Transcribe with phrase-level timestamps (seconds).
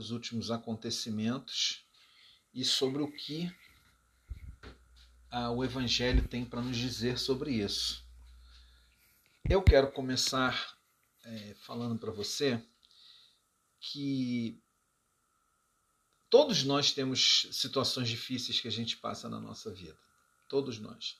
[0.00, 1.84] os últimos acontecimentos
[2.54, 3.54] e sobre o que
[5.30, 8.04] ah, o Evangelho tem para nos dizer sobre isso.
[9.48, 10.76] Eu quero começar
[11.24, 12.62] é, falando para você
[13.78, 14.58] que
[16.28, 19.98] todos nós temos situações difíceis que a gente passa na nossa vida.
[20.48, 21.18] Todos nós.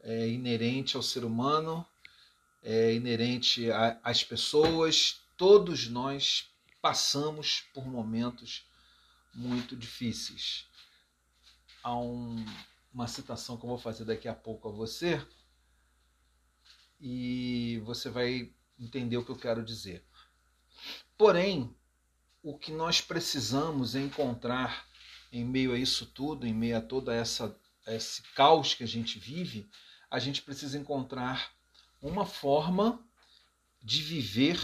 [0.00, 1.84] É inerente ao ser humano,
[2.62, 3.68] é inerente
[4.02, 5.20] às pessoas.
[5.36, 6.48] Todos nós
[6.80, 8.66] passamos por momentos
[9.34, 10.66] muito difíceis.
[11.82, 12.44] Há um,
[12.92, 15.24] uma citação que eu vou fazer daqui a pouco a você
[17.00, 20.04] e você vai entender o que eu quero dizer.
[21.16, 21.74] Porém,
[22.42, 24.86] o que nós precisamos encontrar
[25.32, 27.54] em meio a isso tudo, em meio a toda essa
[27.86, 29.68] esse caos que a gente vive,
[30.10, 31.52] a gente precisa encontrar
[32.02, 33.02] uma forma
[33.82, 34.60] de viver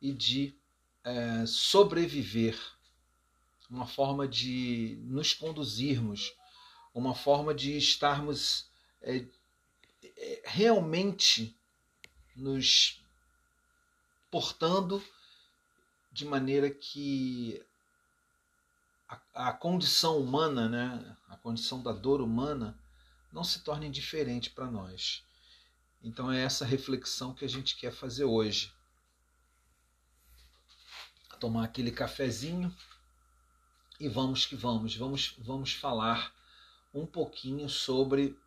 [0.00, 0.56] e de
[1.04, 2.58] é, sobreviver,
[3.70, 6.32] uma forma de nos conduzirmos,
[6.94, 8.70] uma forma de estarmos
[9.02, 9.26] é,
[10.16, 11.56] é, realmente
[12.34, 13.02] nos
[14.30, 15.02] portando
[16.10, 17.62] de maneira que
[19.08, 22.78] a, a, condição humana, né, a condição da dor humana,
[23.32, 25.24] não se torne indiferente para nós.
[26.02, 28.72] Então é essa reflexão que a gente quer fazer hoje.
[31.38, 32.74] Tomar aquele cafezinho
[34.00, 36.34] e vamos que vamos, vamos, vamos falar
[36.92, 38.38] um pouquinho sobre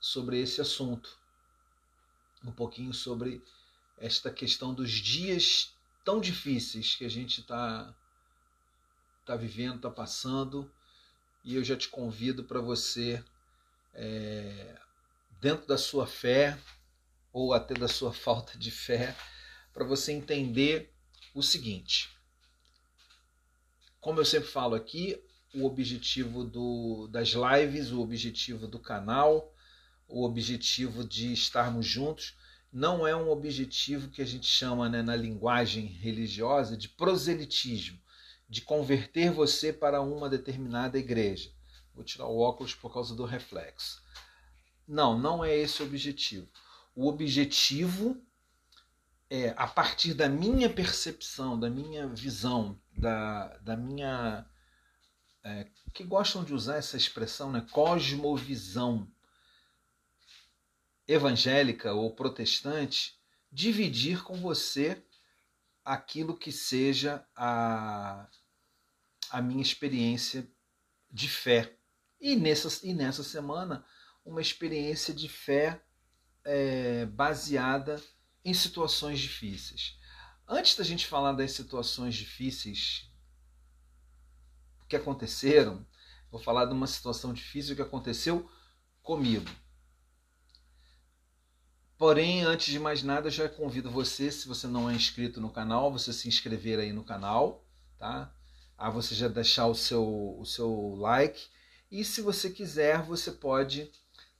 [0.00, 1.18] sobre esse assunto.
[2.44, 3.42] Um pouquinho sobre
[3.98, 7.92] esta questão dos dias tão difíceis que a gente está
[9.24, 10.70] tá vivendo, está passando,
[11.42, 13.22] e eu já te convido para você,
[13.92, 14.78] é,
[15.40, 16.56] dentro da sua fé,
[17.32, 19.16] ou até da sua falta de fé,
[19.72, 20.95] para você entender
[21.36, 22.08] o seguinte.
[24.00, 25.22] Como eu sempre falo aqui,
[25.54, 29.52] o objetivo do, das lives, o objetivo do canal,
[30.08, 32.34] o objetivo de estarmos juntos
[32.72, 38.00] não é um objetivo que a gente chama né, na linguagem religiosa de proselitismo,
[38.48, 41.50] de converter você para uma determinada igreja.
[41.94, 44.02] Vou tirar o óculos por causa do reflexo.
[44.88, 46.48] Não, não é esse o objetivo.
[46.94, 48.22] O objetivo
[49.28, 54.46] é, a partir da minha percepção, da minha visão, da, da minha.
[55.42, 57.66] É, que gostam de usar essa expressão, né?
[57.70, 59.10] Cosmovisão
[61.06, 63.16] evangélica ou protestante
[63.50, 65.02] dividir com você
[65.84, 68.28] aquilo que seja a,
[69.30, 70.46] a minha experiência
[71.10, 71.72] de fé.
[72.20, 73.84] E nessa, e nessa semana,
[74.24, 75.80] uma experiência de fé
[76.44, 78.02] é, baseada
[78.46, 79.98] em situações difíceis.
[80.46, 83.10] Antes da gente falar das situações difíceis
[84.88, 85.84] que aconteceram,
[86.30, 88.48] vou falar de uma situação difícil que aconteceu
[89.02, 89.50] comigo.
[91.98, 95.90] Porém, antes de mais nada, já convido você, se você não é inscrito no canal,
[95.90, 97.66] você se inscrever aí no canal,
[97.98, 98.32] tá?
[98.78, 101.48] A você já deixar o seu, o seu like.
[101.90, 103.90] E se você quiser, você pode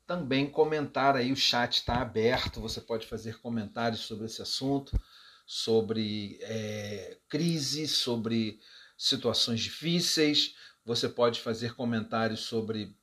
[0.07, 4.99] também comentar aí, o chat está aberto, você pode fazer comentários sobre esse assunto,
[5.45, 8.61] sobre é, crise, sobre
[8.97, 12.97] situações difíceis, você pode fazer comentários sobre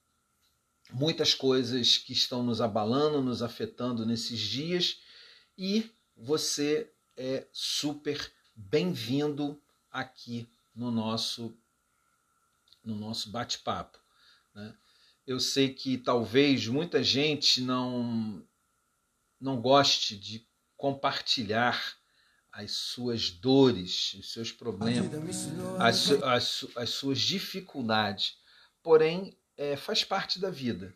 [0.91, 5.01] muitas coisas que estão nos abalando, nos afetando nesses dias
[5.57, 9.61] e você é super bem-vindo
[9.91, 11.55] aqui no nosso
[12.83, 13.97] no nosso bate-papo.
[14.53, 14.75] Né?
[15.25, 18.45] Eu sei que talvez muita gente não
[19.39, 20.47] não goste de
[20.77, 21.97] compartilhar
[22.51, 28.37] as suas dores, os seus problemas, as, as, as suas dificuldades.
[28.81, 30.95] Porém, é, faz parte da vida.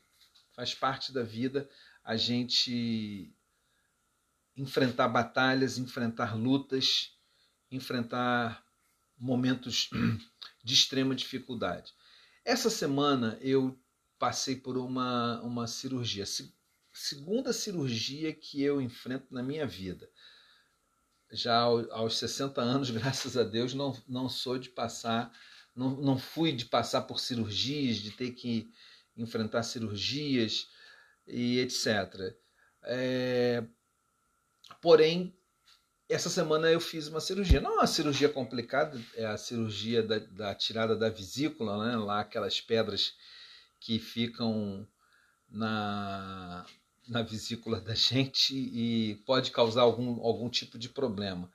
[0.53, 1.69] Faz parte da vida
[2.03, 3.33] a gente
[4.55, 7.11] enfrentar batalhas, enfrentar lutas,
[7.69, 8.63] enfrentar
[9.17, 9.89] momentos
[10.63, 11.93] de extrema dificuldade.
[12.45, 13.77] Essa semana eu
[14.19, 16.25] passei por uma, uma cirurgia,
[16.91, 20.09] segunda cirurgia que eu enfrento na minha vida.
[21.31, 25.31] Já aos 60 anos, graças a Deus, não, não sou de passar
[25.77, 28.67] não, não fui de passar por cirurgias, de ter que
[29.15, 30.67] enfrentar cirurgias
[31.27, 32.35] e etc.
[32.83, 33.63] É,
[34.81, 35.37] porém,
[36.09, 37.61] essa semana eu fiz uma cirurgia.
[37.61, 41.95] Não é uma cirurgia complicada, é a cirurgia da, da tirada da vesícula, né?
[41.95, 43.13] lá aquelas pedras
[43.79, 44.87] que ficam
[45.49, 46.65] na,
[47.07, 51.49] na vesícula da gente e pode causar algum, algum tipo de problema.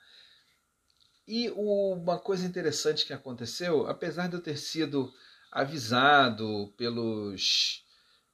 [1.26, 5.12] E uma coisa interessante que aconteceu, apesar de eu ter sido
[5.50, 7.84] avisado pelos,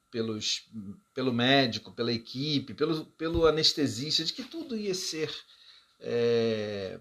[0.09, 0.67] pelos,
[1.13, 5.33] pelo médico, pela equipe, pelo, pelo anestesista, de que tudo ia ser
[5.99, 6.99] é,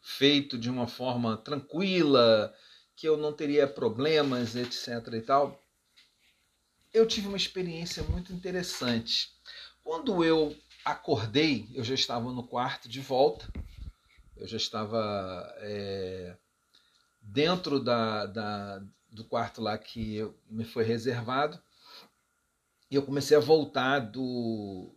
[0.00, 2.54] feito de uma forma tranquila,
[2.96, 5.14] que eu não teria problemas, etc.
[5.14, 5.60] e tal,
[6.92, 9.32] eu tive uma experiência muito interessante.
[9.82, 13.50] Quando eu acordei, eu já estava no quarto de volta,
[14.36, 16.36] eu já estava é,
[17.20, 21.60] dentro da, da, do quarto lá que eu, me foi reservado,
[22.90, 24.92] e eu comecei a voltar do,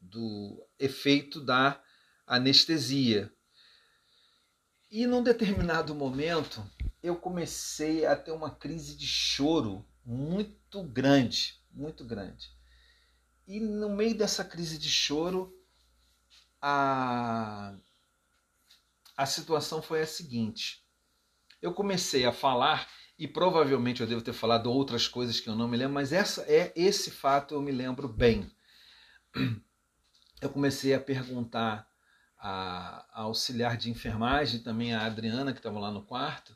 [0.00, 1.80] do efeito da
[2.26, 3.32] anestesia.
[4.90, 6.62] E num determinado momento,
[7.02, 12.50] eu comecei a ter uma crise de choro muito grande, muito grande.
[13.46, 15.56] E no meio dessa crise de choro,
[16.60, 17.76] a,
[19.16, 20.84] a situação foi a seguinte.
[21.62, 22.88] Eu comecei a falar
[23.18, 26.42] e provavelmente eu devo ter falado outras coisas que eu não me lembro, mas essa
[26.42, 28.50] é esse fato eu me lembro bem.
[30.40, 31.88] Eu comecei a perguntar
[32.38, 36.54] a, a auxiliar de enfermagem, também a Adriana que estava lá no quarto,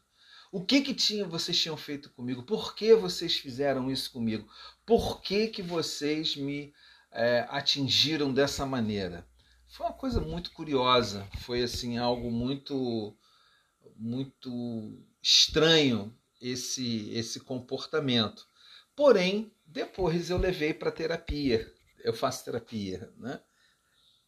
[0.53, 2.43] o que que tinha, vocês tinham feito comigo?
[2.43, 4.49] Por que vocês fizeram isso comigo?
[4.85, 6.75] Por que, que vocês me
[7.13, 9.27] é, atingiram dessa maneira?
[9.69, 13.17] Foi uma coisa muito curiosa, foi assim algo muito
[13.97, 18.49] muito estranho esse esse comportamento.
[18.97, 21.73] Porém, depois eu levei para terapia.
[22.03, 23.41] Eu faço terapia, né?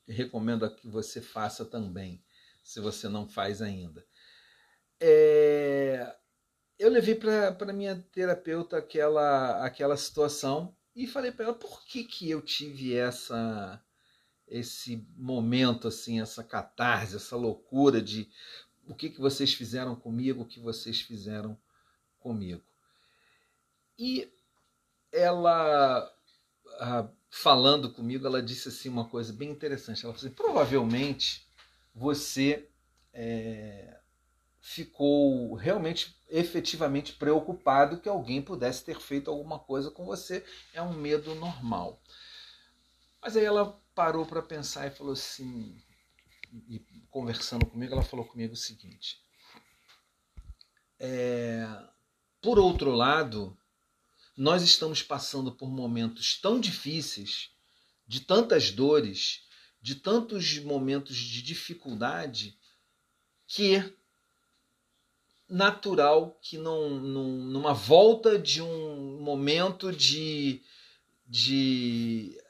[0.07, 2.23] Recomendo que você faça também,
[2.63, 4.07] se você não faz ainda
[5.05, 6.17] é,
[6.79, 12.31] eu levei para minha terapeuta aquela, aquela situação e falei para ela por que, que
[12.31, 13.83] eu tive essa
[14.47, 18.31] esse momento assim, essa catarse, essa loucura de
[18.87, 21.59] o que, que vocês fizeram comigo, o que vocês fizeram
[22.19, 22.63] comigo.
[23.99, 24.31] E
[25.11, 26.13] ela,
[27.31, 30.05] falando comigo, ela disse assim uma coisa bem interessante.
[30.05, 31.49] Ela falou assim, provavelmente
[31.95, 32.69] você
[33.13, 34.02] é,
[34.63, 40.45] ficou realmente efetivamente preocupado que alguém pudesse ter feito alguma coisa com você.
[40.73, 42.01] É um medo normal.
[43.21, 45.77] Mas aí ela parou para pensar e falou assim,
[46.69, 46.79] e
[47.11, 49.21] conversando comigo, ela falou comigo o seguinte:
[50.99, 51.67] é,
[52.41, 53.59] por outro lado,
[54.37, 57.51] nós estamos passando por momentos tão difíceis,
[58.07, 59.43] de tantas dores,
[59.81, 62.57] de tantos momentos de dificuldade,
[63.47, 63.95] que
[65.53, 70.63] natural que não, numa volta de um momento de,
[71.27, 72.41] de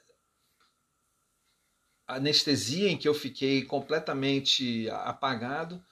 [2.06, 5.84] anestesia em que eu fiquei completamente apagado,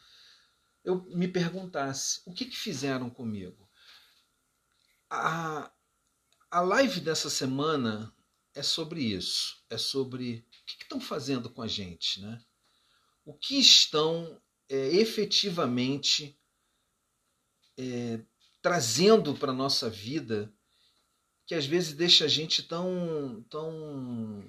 [0.85, 3.69] eu me perguntasse o que, que fizeram comigo.
[5.11, 5.69] A,
[6.49, 8.15] a live dessa semana
[8.55, 12.41] é sobre isso, é sobre o que, que estão fazendo com a gente, né?
[13.25, 16.40] O que estão é, efetivamente
[17.81, 18.21] é,
[18.61, 20.53] trazendo para a nossa vida
[21.47, 24.45] que às vezes deixa a gente tão, tão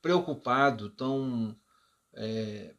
[0.00, 1.54] preocupado, tão
[2.14, 2.74] é,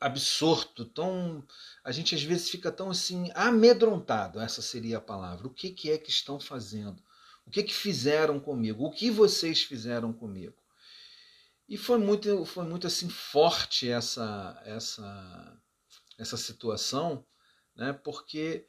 [0.00, 1.46] absorto, tão
[1.84, 5.46] a gente às vezes fica tão assim amedrontado, essa seria a palavra.
[5.46, 7.02] O que, que é que estão fazendo?
[7.46, 8.84] O que que fizeram comigo?
[8.84, 10.60] O que vocês fizeram comigo?
[11.68, 15.62] E foi muito, foi muito assim forte essa essa
[16.18, 17.24] essa situação
[17.80, 17.94] né?
[17.94, 18.66] porque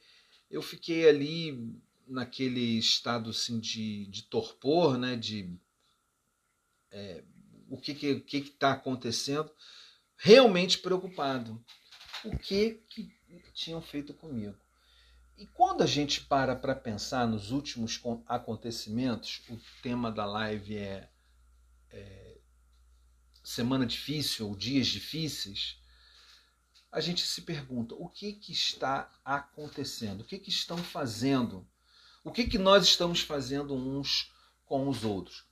[0.50, 1.78] eu fiquei ali
[2.08, 5.18] naquele estado assim, de, de torpor, né?
[5.18, 5.54] de
[6.90, 7.22] é,
[7.70, 9.52] o que está que, que tá acontecendo,
[10.16, 11.62] realmente preocupado.
[12.24, 13.12] O que, que
[13.54, 14.58] tinham feito comigo?
[15.38, 21.10] E quando a gente para para pensar nos últimos acontecimentos, o tema da live é,
[21.90, 22.38] é
[23.44, 25.81] semana difícil ou dias difíceis,
[26.92, 31.66] a gente se pergunta o que, que está acontecendo, o que, que estão fazendo,
[32.24, 34.32] o que, que nós estamos fazendo uns
[34.66, 35.46] com os outros.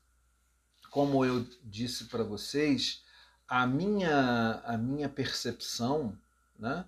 [0.91, 3.03] Como eu disse para vocês,
[3.47, 6.17] a minha, a minha percepção,
[6.57, 6.85] né,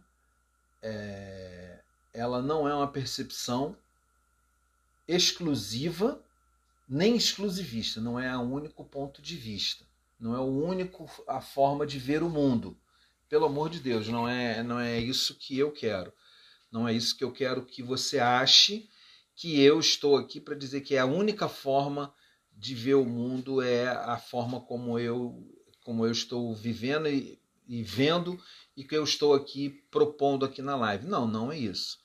[0.81, 1.81] é,
[2.13, 3.77] ela não é uma percepção
[5.07, 6.21] exclusiva
[6.89, 9.85] nem exclusivista, não é o único ponto de vista,
[10.19, 12.77] não é o único a forma de ver o mundo
[13.31, 16.11] pelo amor de Deus, não é, não é isso que eu quero.
[16.69, 18.89] Não é isso que eu quero que você ache
[19.33, 22.13] que eu estou aqui para dizer que é a única forma
[22.51, 25.49] de ver o mundo é a forma como eu
[25.85, 28.37] como eu estou vivendo e, e vendo
[28.75, 31.07] e que eu estou aqui propondo aqui na live.
[31.07, 31.99] Não, não é isso.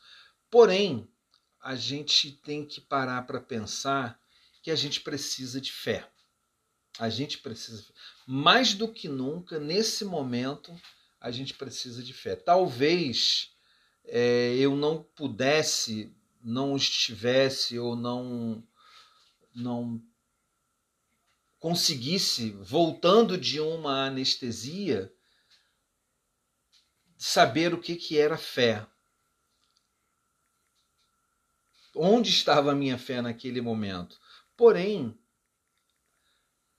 [0.48, 1.08] Porém,
[1.60, 4.16] a gente tem que parar para pensar
[4.62, 6.08] que a gente precisa de fé.
[7.00, 7.84] A gente precisa,
[8.24, 10.72] mais do que nunca, nesse momento,
[11.26, 12.36] a gente precisa de fé.
[12.36, 13.52] Talvez
[14.04, 18.62] é, eu não pudesse, não estivesse ou não,
[19.52, 20.00] não
[21.58, 25.12] conseguisse, voltando de uma anestesia,
[27.16, 28.86] saber o que, que era fé.
[31.92, 34.16] Onde estava a minha fé naquele momento?
[34.56, 35.18] Porém,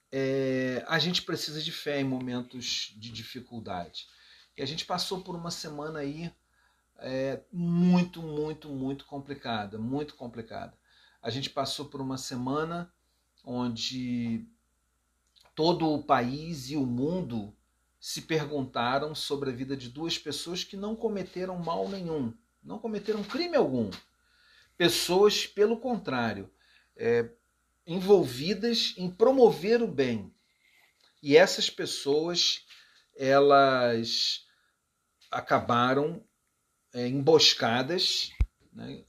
[0.09, 4.07] é, a gente precisa de fé em momentos de dificuldade.
[4.57, 6.33] E a gente passou por uma semana aí
[6.97, 10.75] é, muito, muito, muito complicada, muito complicada.
[11.21, 12.91] A gente passou por uma semana
[13.45, 14.47] onde
[15.53, 17.55] todo o país e o mundo
[17.99, 22.33] se perguntaram sobre a vida de duas pessoas que não cometeram mal nenhum,
[22.63, 23.91] não cometeram crime algum.
[24.75, 26.49] Pessoas, pelo contrário,
[26.95, 27.29] é,
[27.85, 30.33] envolvidas em promover o bem.
[31.21, 32.65] E essas pessoas,
[33.15, 34.46] elas
[35.31, 36.23] acabaram
[36.93, 38.31] é, emboscadas
[38.73, 39.03] né,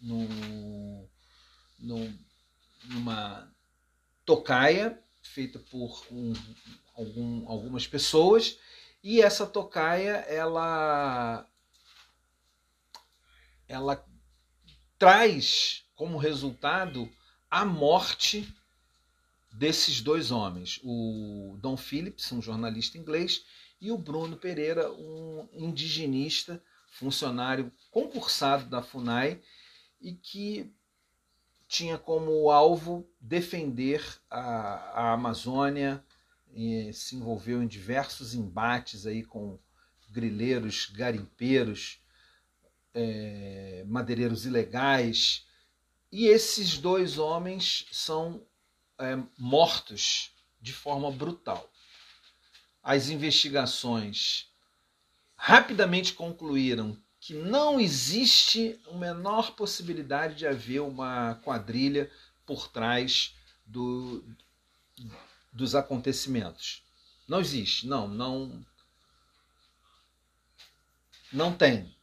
[0.00, 1.08] no,
[1.78, 2.18] no,
[2.84, 3.52] numa
[4.24, 6.32] tocaia feita por um,
[6.94, 8.58] algum, algumas pessoas
[9.02, 11.46] e essa tocaia ela
[13.68, 14.04] ela
[14.98, 17.10] traz como resultado
[17.50, 18.52] a morte
[19.52, 23.44] desses dois homens, o Don Phillips, um jornalista inglês,
[23.82, 26.62] e o Bruno Pereira, um indigenista,
[26.92, 29.42] funcionário concursado da FUNAI
[30.00, 30.72] e que
[31.66, 36.04] tinha como alvo defender a, a Amazônia,
[36.54, 39.58] e se envolveu em diversos embates aí com
[40.10, 42.00] grileiros, garimpeiros,
[42.94, 45.48] é, madeireiros ilegais,
[46.12, 48.46] e esses dois homens são
[49.00, 51.71] é, mortos de forma brutal.
[52.82, 54.50] As investigações
[55.36, 62.10] rapidamente concluíram que não existe a menor possibilidade de haver uma quadrilha
[62.44, 63.34] por trás
[63.64, 64.24] do,
[65.52, 66.82] dos acontecimentos.
[67.28, 68.66] Não existe, não, não,
[71.32, 71.94] não tem.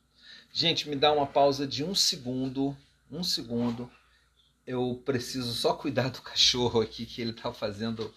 [0.53, 2.75] Gente, me dá uma pausa de um segundo,
[3.11, 3.91] um segundo
[4.69, 8.13] eu preciso só cuidar do cachorro aqui que ele tá fazendo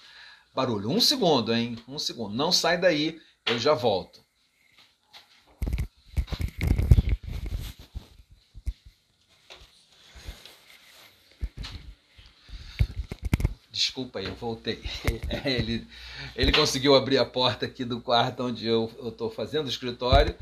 [0.54, 0.90] barulho.
[0.90, 1.78] Um segundo, hein?
[1.88, 2.34] Um segundo.
[2.34, 4.22] Não sai daí, eu já volto.
[13.70, 14.82] Desculpa aí, eu voltei.
[15.44, 15.86] Ele,
[16.36, 20.36] ele conseguiu abrir a porta aqui do quarto onde eu estou fazendo o escritório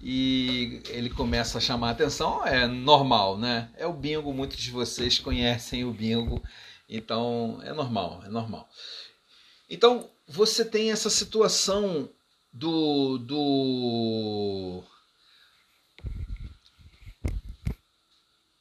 [0.00, 3.70] e ele começa a chamar a atenção, é normal, né?
[3.76, 6.42] É o bingo, muitos de vocês conhecem o bingo,
[6.88, 8.68] então é normal, é normal.
[9.68, 12.08] Então você tem essa situação
[12.52, 14.82] do, do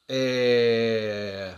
[0.07, 1.57] é,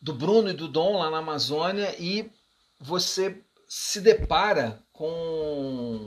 [0.00, 2.30] do Bruno e do Dom lá na Amazônia e
[2.78, 6.06] você se depara com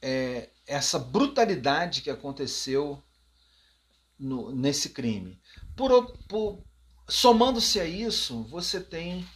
[0.00, 3.02] é, essa brutalidade que aconteceu
[4.18, 5.40] no, nesse crime.
[5.76, 6.62] Por, por
[7.08, 9.26] somando-se a isso, você tem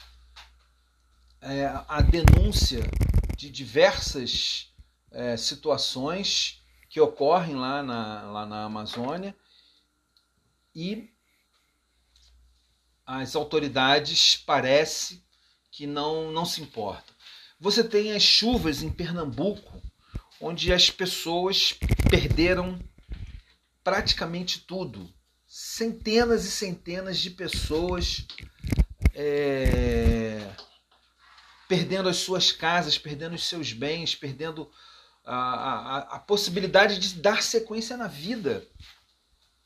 [1.47, 2.83] é, a denúncia
[3.37, 4.73] de diversas
[5.13, 9.35] é, situações que ocorrem lá na, lá na Amazônia
[10.75, 11.09] e
[13.07, 15.25] as autoridades parece
[15.71, 17.15] que não, não se importam.
[17.61, 19.81] Você tem as chuvas em Pernambuco
[20.41, 21.75] onde as pessoas
[22.11, 22.79] perderam
[23.85, 25.09] praticamente tudo.
[25.47, 28.27] Centenas e centenas de pessoas
[29.15, 30.45] é,
[31.69, 34.71] perdendo as suas casas, perdendo os seus bens, perdendo
[35.25, 38.67] a, a, a possibilidade de dar sequência na vida.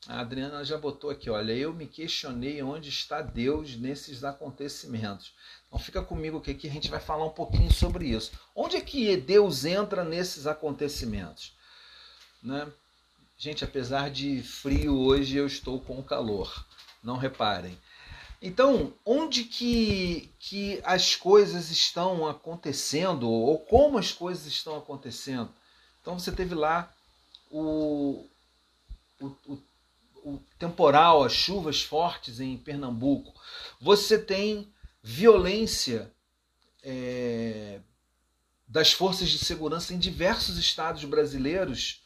[0.07, 5.33] A Adriana já botou aqui, olha, eu me questionei onde está Deus nesses acontecimentos.
[5.67, 8.31] Então fica comigo que aqui a gente vai falar um pouquinho sobre isso.
[8.55, 11.55] Onde é que Deus entra nesses acontecimentos?
[12.41, 12.67] Né?
[13.37, 16.65] Gente, apesar de frio hoje, eu estou com calor.
[17.03, 17.77] Não reparem.
[18.41, 25.49] Então, onde que, que as coisas estão acontecendo, ou como as coisas estão acontecendo?
[26.01, 26.91] Então, você teve lá
[27.51, 28.27] o,
[29.19, 29.63] o, o,
[30.23, 33.31] o temporal, as chuvas fortes em Pernambuco.
[33.79, 36.11] Você tem violência
[36.81, 37.79] é,
[38.67, 42.01] das forças de segurança em diversos estados brasileiros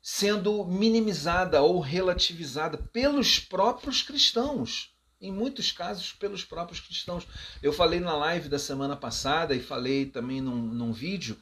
[0.00, 4.91] sendo minimizada ou relativizada pelos próprios cristãos.
[5.22, 7.26] Em muitos casos, pelos próprios cristãos.
[7.62, 11.38] Eu falei na live da semana passada e falei também num, num vídeo,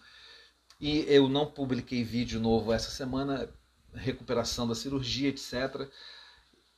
[0.79, 3.49] e eu não publiquei vídeo novo essa semana,
[3.95, 5.89] recuperação da cirurgia, etc.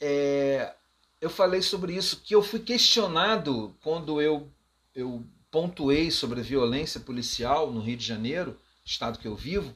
[0.00, 0.74] É,
[1.20, 4.48] eu falei sobre isso, que eu fui questionado quando eu,
[4.94, 9.74] eu pontuei sobre a violência policial no Rio de Janeiro, estado que eu vivo,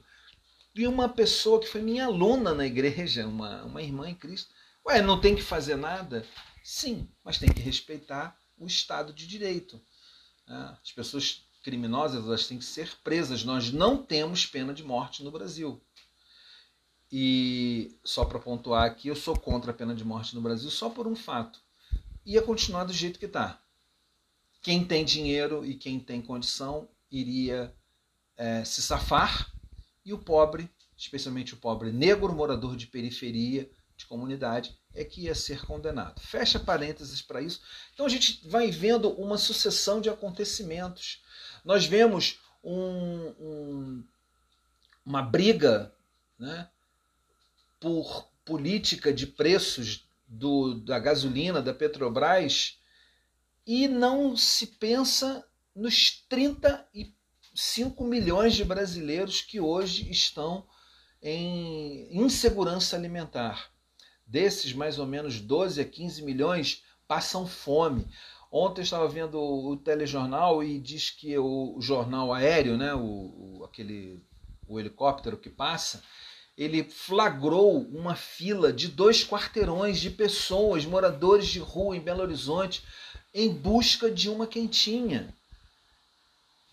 [0.75, 4.53] e uma pessoa que foi minha aluna na igreja, uma, uma irmã em Cristo.
[4.87, 6.25] Ué, não tem que fazer nada?
[6.63, 9.81] Sim, mas tem que respeitar o Estado de Direito.
[10.47, 13.43] Ah, as pessoas criminosas elas têm que ser presas.
[13.43, 15.83] Nós não temos pena de morte no Brasil.
[17.11, 20.89] E só para pontuar aqui, eu sou contra a pena de morte no Brasil só
[20.89, 21.59] por um fato.
[22.25, 23.61] Ia continuar do jeito que está.
[24.61, 27.75] Quem tem dinheiro e quem tem condição iria
[28.37, 29.51] é, se safar
[30.05, 35.35] e o pobre, especialmente o pobre negro, morador de periferia, de comunidade, é que ia
[35.35, 36.21] ser condenado.
[36.21, 37.61] Fecha parênteses para isso.
[37.93, 41.23] Então a gente vai vendo uma sucessão de acontecimentos.
[41.65, 44.03] Nós vemos um, um,
[45.05, 45.93] uma briga
[46.37, 46.69] né,
[47.79, 52.79] por política de preços do, da gasolina, da Petrobras,
[53.65, 60.65] e não se pensa nos 35 milhões de brasileiros que hoje estão
[61.21, 63.71] em insegurança alimentar.
[64.27, 68.05] Desses, mais ou menos 12 a 15 milhões passam fome.
[68.51, 73.61] Ontem eu estava vendo o telejornal e diz que o, jornal aéreo, né, o, o,
[73.63, 74.21] aquele,
[74.67, 76.03] o helicóptero que passa,
[76.57, 82.83] ele flagrou uma fila de dois quarteirões de pessoas, moradores de rua em Belo Horizonte,
[83.33, 85.33] em busca de uma quentinha.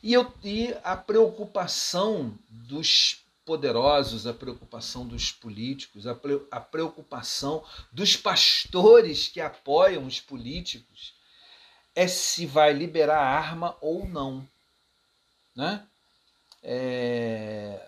[0.03, 7.63] E, eu, e a preocupação dos poderosos, a preocupação dos políticos, a, pre, a preocupação
[7.93, 11.15] dos pastores que apoiam os políticos
[11.95, 14.47] é se vai liberar arma ou não.
[15.55, 15.83] Né?
[16.63, 17.81] É,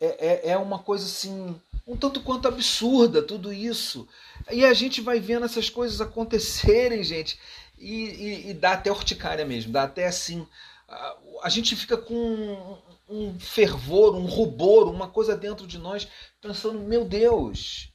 [0.00, 4.08] é, é, é uma coisa assim, um tanto quanto absurda tudo isso.
[4.50, 7.38] E a gente vai vendo essas coisas acontecerem, gente,
[7.78, 10.46] e, e, e dá até urticária mesmo, dá até assim.
[10.88, 12.78] A, a gente fica com
[13.14, 16.08] um fervor, um rubor, uma coisa dentro de nós,
[16.40, 17.92] pensando: meu Deus,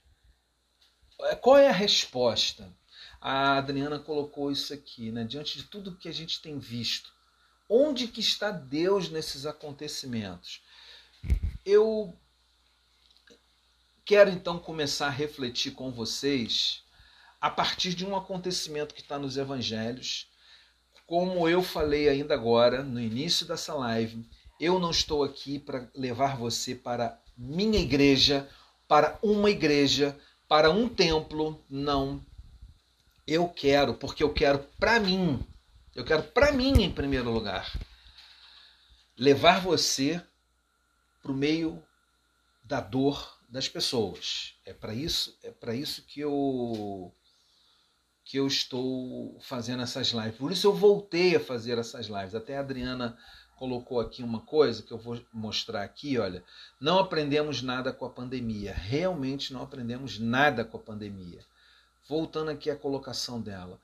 [1.41, 2.73] qual é a resposta?
[3.19, 5.25] A Adriana colocou isso aqui, né?
[5.25, 7.11] diante de tudo que a gente tem visto.
[7.67, 10.61] Onde que está Deus nesses acontecimentos?
[11.65, 12.17] Eu
[14.05, 16.81] quero então começar a refletir com vocês
[17.41, 20.31] a partir de um acontecimento que está nos evangelhos.
[21.05, 24.25] Como eu falei ainda agora, no início dessa live,
[24.59, 28.49] eu não estou aqui para levar você para minha igreja,
[28.87, 32.25] para uma igreja, para um templo, não.
[33.25, 35.39] Eu quero, porque eu quero para mim.
[35.95, 37.71] Eu quero para mim em primeiro lugar.
[39.17, 40.21] Levar você
[41.21, 41.81] para o meio
[42.63, 44.55] da dor das pessoas.
[44.65, 47.13] É para isso, é para isso que eu
[48.25, 50.37] que eu estou fazendo essas lives.
[50.37, 52.35] Por isso eu voltei a fazer essas lives.
[52.35, 53.17] Até a Adriana
[53.59, 56.41] colocou aqui uma coisa que eu vou mostrar aqui, olha.
[56.79, 58.73] Não aprendemos nada com a pandemia.
[58.73, 61.45] Realmente não aprendemos nada com a pandemia.
[62.07, 63.77] Voltando aqui à colocação dela.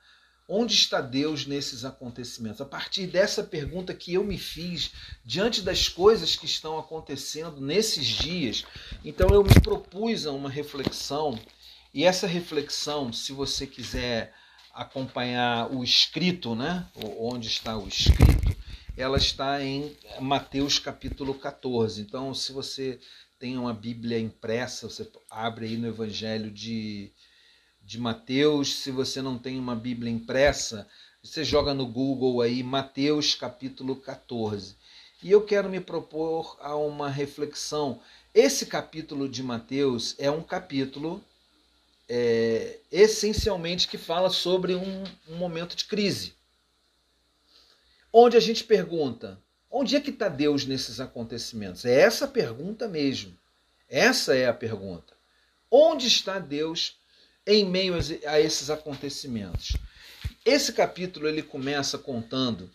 [0.47, 2.61] Onde está Deus nesses acontecimentos?
[2.61, 4.91] A partir dessa pergunta que eu me fiz
[5.25, 8.63] diante das coisas que estão acontecendo nesses dias,
[9.03, 11.37] então eu me propus a uma reflexão,
[11.91, 14.33] e essa reflexão, se você quiser
[14.71, 16.85] acompanhar o escrito, né?
[17.17, 18.44] Onde está o escrito,
[18.97, 22.01] ela está em Mateus capítulo 14.
[22.01, 22.99] Então, se você
[23.37, 27.11] tem uma Bíblia impressa, você abre aí no Evangelho de
[27.85, 28.75] de Mateus.
[28.77, 30.87] Se você não tem uma Bíblia impressa,
[31.23, 34.75] você joga no Google aí Mateus capítulo 14.
[35.21, 38.01] E eu quero me propor a uma reflexão.
[38.33, 41.23] Esse capítulo de Mateus é um capítulo
[42.09, 46.33] é, essencialmente que fala sobre um, um momento de crise.
[48.17, 49.37] Onde a gente pergunta:
[49.69, 51.83] onde é que está Deus nesses acontecimentos?
[51.83, 53.37] É essa pergunta mesmo.
[53.89, 55.13] Essa é a pergunta.
[55.69, 56.95] Onde está Deus
[57.45, 57.93] em meio
[58.25, 59.73] a esses acontecimentos.
[60.45, 62.71] Esse capítulo ele começa contando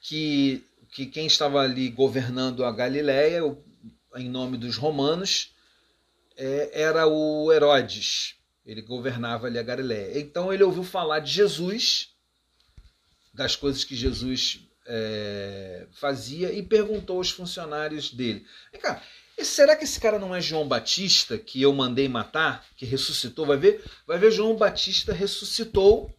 [0.00, 3.42] que, que quem estava ali governando a Galiléia,
[4.16, 5.54] em nome dos romanos,
[6.38, 8.34] é, era o Herodes.
[8.64, 10.18] Ele governava ali a Galiléia.
[10.18, 12.14] Então ele ouviu falar de Jesus,
[13.34, 19.00] das coisas que Jesus é, fazia e perguntou aos funcionários dele: Vem cá,
[19.40, 23.46] será que esse cara não é João Batista que eu mandei matar, que ressuscitou?
[23.46, 26.12] Vai ver, vai ver João Batista ressuscitou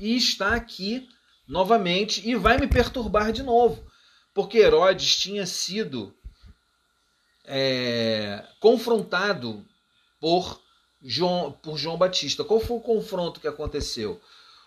[0.00, 1.08] e está aqui
[1.46, 3.88] novamente e vai me perturbar de novo,
[4.34, 6.12] porque Herodes tinha sido
[7.44, 9.64] é, confrontado
[10.20, 10.60] por
[11.00, 12.42] João, por João Batista.
[12.42, 14.20] Qual foi o confronto que aconteceu?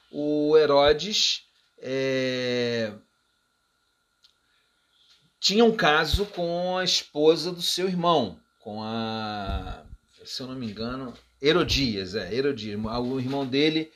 [0.09, 1.43] O Herodes
[1.77, 2.93] é,
[5.39, 9.85] tinha um caso com a esposa do seu irmão, com a,
[10.25, 12.79] se eu não me engano, Herodias, é, Herodias.
[12.79, 13.91] O irmão dele,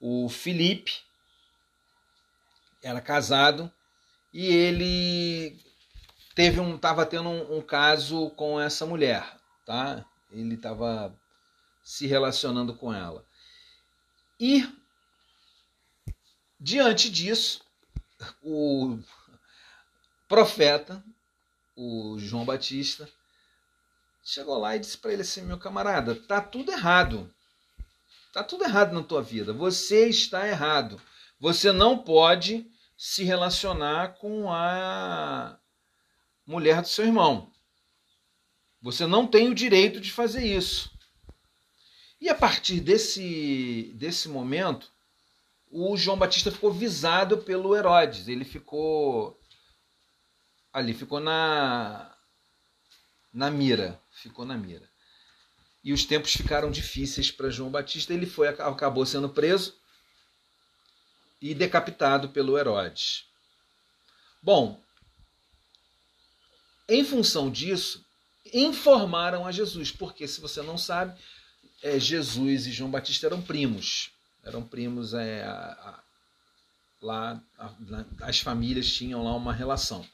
[0.00, 0.92] o Felipe,
[2.82, 3.72] era casado
[4.32, 5.58] e ele
[6.34, 10.04] teve um, estava tendo um, um caso com essa mulher, tá?
[10.30, 11.16] Ele estava
[11.82, 13.24] se relacionando com ela.
[14.38, 14.68] E
[16.58, 17.64] diante disso,
[18.42, 18.98] o
[20.28, 21.04] profeta,
[21.76, 23.08] o João Batista,
[24.22, 27.32] chegou lá e disse para ele assim: meu camarada, tá tudo errado.
[28.32, 29.52] Tá tudo errado na tua vida.
[29.52, 31.00] Você está errado.
[31.38, 35.58] Você não pode se relacionar com a
[36.46, 37.52] mulher do seu irmão.
[38.82, 40.90] Você não tem o direito de fazer isso.
[42.20, 44.90] E a partir desse, desse momento,
[45.70, 48.28] o João Batista ficou visado pelo Herodes.
[48.28, 49.38] Ele ficou
[50.74, 52.10] ali, ficou na
[53.32, 54.88] na mira, ficou na mira.
[55.82, 58.12] E os tempos ficaram difíceis para João Batista.
[58.12, 59.74] Ele foi acabou sendo preso
[61.40, 63.24] e decapitado pelo Herodes.
[64.42, 64.80] Bom,
[66.88, 68.04] em função disso,
[68.52, 71.18] informaram a Jesus, porque se você não sabe,
[71.82, 74.10] é, Jesus e João Batista eram primos,
[74.42, 76.04] eram primos é, a, a,
[77.00, 77.74] lá, a,
[78.22, 80.06] as famílias tinham lá uma relação.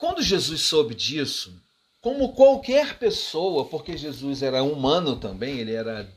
[0.00, 1.62] Quando Jesus soube disso,
[2.00, 6.10] como qualquer pessoa, porque Jesus era humano também, ele era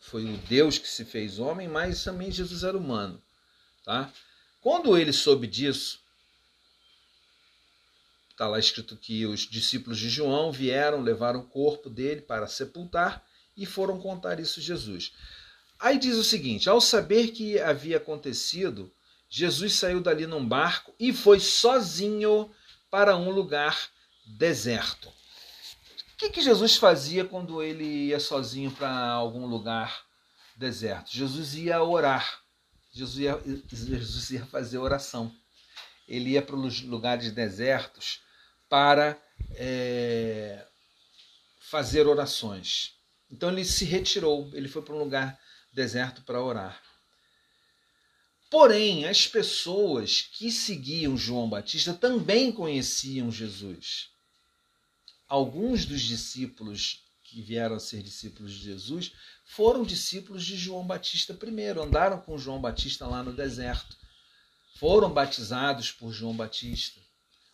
[0.00, 3.22] foi o Deus que se fez homem, mas também Jesus era humano,
[3.84, 4.12] tá?
[4.60, 6.00] Quando ele soube disso,
[8.32, 13.24] está lá escrito que os discípulos de João vieram, levaram o corpo dele para sepultar
[13.56, 15.12] e foram contar isso a Jesus.
[15.78, 18.92] Aí diz o seguinte: ao saber que havia acontecido,
[19.30, 22.50] Jesus saiu dali num barco e foi sozinho
[22.94, 23.90] para um lugar
[24.24, 25.08] deserto.
[25.08, 30.06] O que, que Jesus fazia quando ele ia sozinho para algum lugar
[30.54, 31.10] deserto?
[31.10, 32.40] Jesus ia orar.
[32.92, 35.34] Jesus ia, Jesus ia fazer oração.
[36.06, 38.20] Ele ia para os lugares desertos
[38.68, 39.20] para
[39.56, 40.64] é,
[41.58, 42.92] fazer orações.
[43.28, 45.36] Então ele se retirou, ele foi para um lugar
[45.72, 46.80] deserto para orar.
[48.54, 54.10] Porém, as pessoas que seguiam João Batista também conheciam Jesus.
[55.26, 59.10] Alguns dos discípulos que vieram a ser discípulos de Jesus
[59.44, 63.96] foram discípulos de João Batista primeiro, andaram com João Batista lá no deserto,
[64.76, 67.00] foram batizados por João Batista,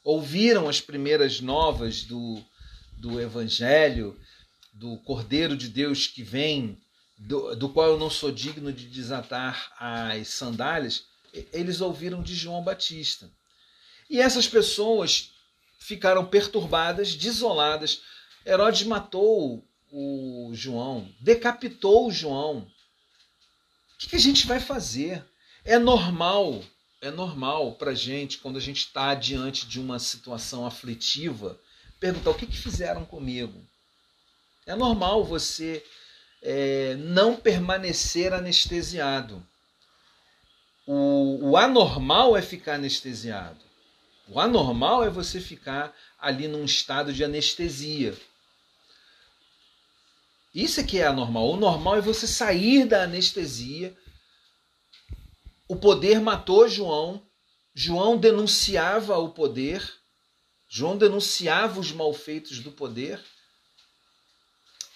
[0.04, 2.44] ouviram as primeiras novas do,
[2.98, 4.20] do Evangelho,
[4.74, 6.78] do Cordeiro de Deus que vem
[7.20, 11.04] do, do qual eu não sou digno de desatar as sandálias,
[11.52, 13.30] eles ouviram de João Batista.
[14.08, 15.30] E essas pessoas
[15.78, 18.00] ficaram perturbadas, desoladas.
[18.44, 22.66] Herodes matou o João, decapitou o João.
[23.94, 25.22] O que, a gente vai fazer?
[25.62, 26.64] É normal,
[27.02, 31.60] é normal para gente, quando a gente está diante de uma situação aflitiva,
[32.00, 33.62] perguntar o que, que fizeram comigo.
[34.66, 35.84] É normal você
[36.42, 39.44] é, não permanecer anestesiado.
[40.86, 43.60] O, o anormal é ficar anestesiado.
[44.28, 48.16] O anormal é você ficar ali num estado de anestesia.
[50.54, 51.50] Isso é que é anormal.
[51.50, 53.96] O normal é você sair da anestesia.
[55.68, 57.22] O poder matou João.
[57.74, 59.88] João denunciava o poder.
[60.68, 63.20] João denunciava os malfeitos do poder.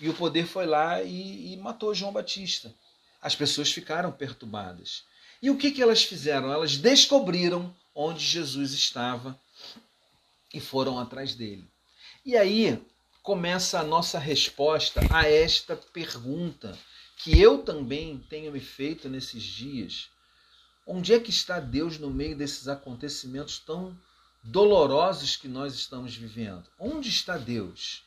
[0.00, 2.74] E o poder foi lá e, e matou João Batista.
[3.20, 5.04] As pessoas ficaram perturbadas.
[5.40, 6.52] E o que, que elas fizeram?
[6.52, 9.38] Elas descobriram onde Jesus estava
[10.52, 11.68] e foram atrás dele.
[12.24, 12.82] E aí
[13.22, 16.78] começa a nossa resposta a esta pergunta
[17.16, 20.10] que eu também tenho me feito nesses dias.
[20.86, 23.98] Onde é que está Deus no meio desses acontecimentos tão
[24.42, 26.64] dolorosos que nós estamos vivendo?
[26.78, 28.03] Onde está Deus?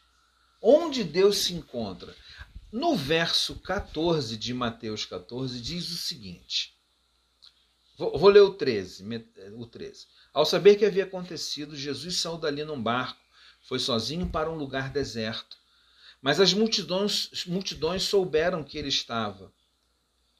[0.61, 2.15] Onde Deus se encontra?
[2.71, 6.75] No verso 14 de Mateus 14 diz o seguinte:
[7.97, 9.03] Vou, vou ler o 13,
[9.55, 10.07] o 13.
[10.33, 13.19] Ao saber que havia acontecido, Jesus saiu dali num barco,
[13.61, 15.57] foi sozinho para um lugar deserto.
[16.21, 19.51] Mas as multidões, multidões souberam que ele estava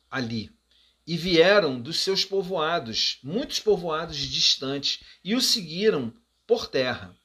[0.10, 0.52] ali
[1.06, 6.14] e vieram dos seus povoados, muitos povoados distantes, e o seguiram
[6.46, 7.18] por terra.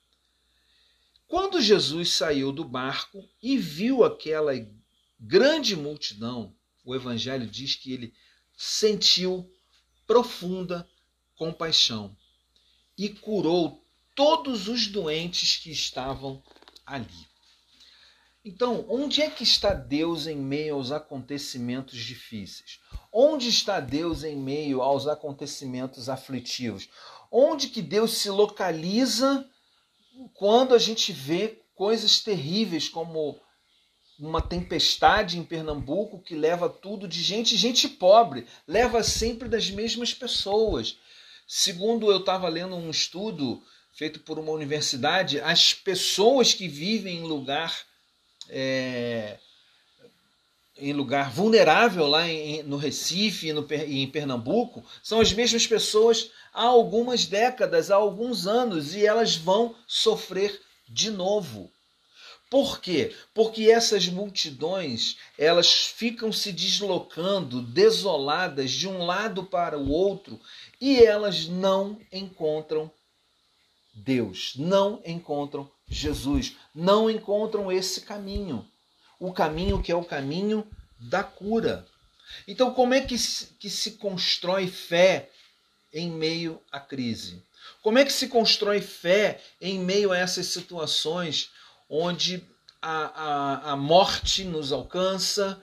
[1.33, 4.53] Quando Jesus saiu do barco e viu aquela
[5.19, 8.13] grande multidão, o Evangelho diz que ele
[8.55, 9.51] sentiu
[10.07, 10.87] profunda
[11.35, 12.15] compaixão
[12.99, 13.83] e curou
[14.15, 16.43] todos os doentes que estavam
[16.85, 17.27] ali.
[18.45, 22.79] Então, onde é que está Deus em meio aos acontecimentos difíceis?
[23.11, 26.91] Onde está Deus em meio aos acontecimentos aflitivos?
[27.31, 29.49] Onde que Deus se localiza
[30.35, 33.41] quando a gente vê coisas terríveis como
[34.19, 40.15] uma tempestade em Pernambuco que leva tudo de gente, gente pobre, leva sempre das mesmas
[40.15, 40.97] pessoas.
[41.47, 43.63] Segundo eu estava lendo um estudo
[43.95, 47.77] feito por uma universidade, as pessoas que vivem em lugar
[48.49, 49.39] é,
[50.77, 56.31] em lugar vulnerável lá em, no Recife e no, em Pernambuco são as mesmas pessoas
[56.53, 61.71] há algumas décadas, há alguns anos, e elas vão sofrer de novo.
[62.51, 63.15] Por quê?
[63.33, 70.39] Porque essas multidões, elas ficam se deslocando desoladas de um lado para o outro
[70.79, 72.91] e elas não encontram
[73.95, 78.67] Deus, não encontram Jesus, não encontram esse caminho.
[79.23, 80.67] O caminho que é o caminho
[80.99, 81.87] da cura.
[82.49, 85.31] Então, como é que se, que se constrói fé
[85.93, 87.41] em meio à crise?
[87.83, 91.51] Como é que se constrói fé em meio a essas situações
[91.89, 92.43] onde
[92.81, 95.63] a, a, a morte nos alcança,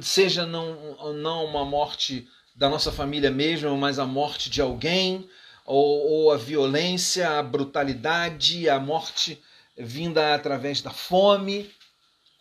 [0.00, 5.28] seja não, não uma morte da nossa família mesmo, mas a morte de alguém,
[5.66, 9.38] ou, ou a violência, a brutalidade, a morte
[9.76, 11.70] vinda através da fome.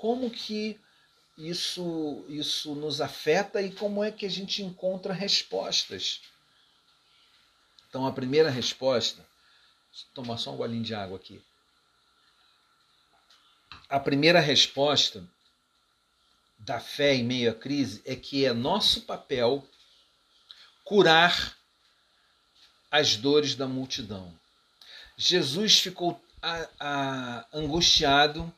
[0.06, 0.80] Como que
[1.38, 6.22] isso, isso nos afeta e como é que a gente encontra respostas?
[7.90, 11.42] Então, a primeira resposta, vou tomar só um golinho de água aqui
[13.90, 15.24] a primeira resposta
[16.58, 19.68] da fé em meio à crise é que é nosso papel
[20.84, 21.56] curar
[22.90, 24.34] as dores da multidão.
[25.18, 28.54] Jesus ficou a, a, angustiado,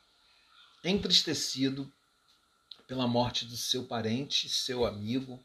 [0.89, 1.91] entristecido
[2.88, 5.43] pela morte do seu parente, seu amigo,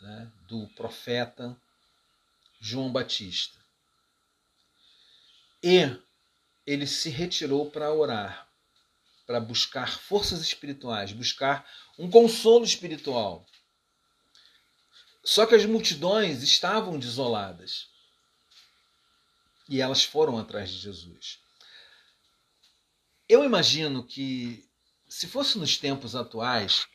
[0.00, 1.56] né, do profeta
[2.60, 3.58] João Batista.
[5.62, 5.98] E
[6.66, 8.46] ele se retirou para orar
[9.26, 13.44] para buscar forças espirituais, buscar um consolo espiritual.
[15.24, 17.88] Só que as multidões estavam desoladas.
[19.68, 21.40] E elas foram atrás de Jesus.
[23.28, 24.64] Eu imagino que,
[25.08, 26.86] se fosse nos tempos atuais,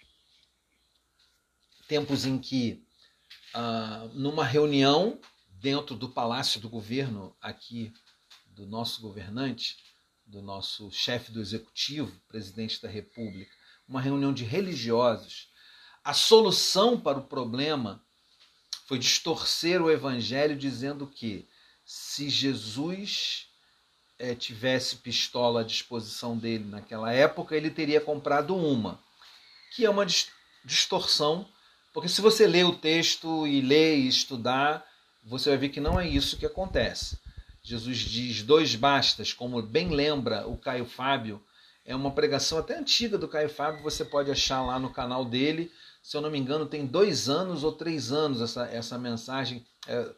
[1.90, 2.82] tempos em que,
[3.54, 7.92] ah, numa reunião dentro do palácio do governo aqui
[8.48, 9.76] do nosso governante,
[10.26, 13.54] do nosso chefe do executivo, presidente da República,
[13.86, 15.50] uma reunião de religiosos.
[16.02, 18.02] A solução para o problema
[18.88, 21.46] foi distorcer o evangelho dizendo que
[21.84, 23.51] se Jesus
[24.22, 29.00] é, tivesse pistola à disposição dele naquela época, ele teria comprado uma,
[29.76, 30.06] que é uma
[30.64, 31.48] distorção,
[31.92, 34.86] porque se você lê o texto e ler e estudar,
[35.24, 37.20] você vai ver que não é isso que acontece.
[37.64, 41.44] Jesus diz dois bastas, como bem lembra o Caio Fábio.
[41.84, 45.72] É uma pregação até antiga do Caio Fábio, você pode achar lá no canal dele.
[46.02, 49.66] Se eu não me engano, tem dois anos ou três anos essa, essa mensagem.
[49.88, 50.14] É,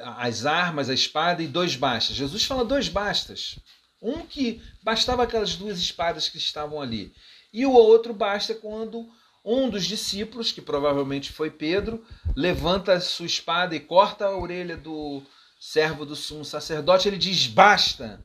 [0.00, 2.16] as armas, a espada e dois bastas.
[2.16, 3.58] Jesus fala dois bastas.
[4.00, 7.12] Um que bastava aquelas duas espadas que estavam ali.
[7.52, 9.08] E o outro basta quando
[9.44, 14.76] um dos discípulos, que provavelmente foi Pedro, levanta a sua espada e corta a orelha
[14.76, 15.22] do,
[15.58, 18.22] servo do sumo sacerdote, ele diz basta.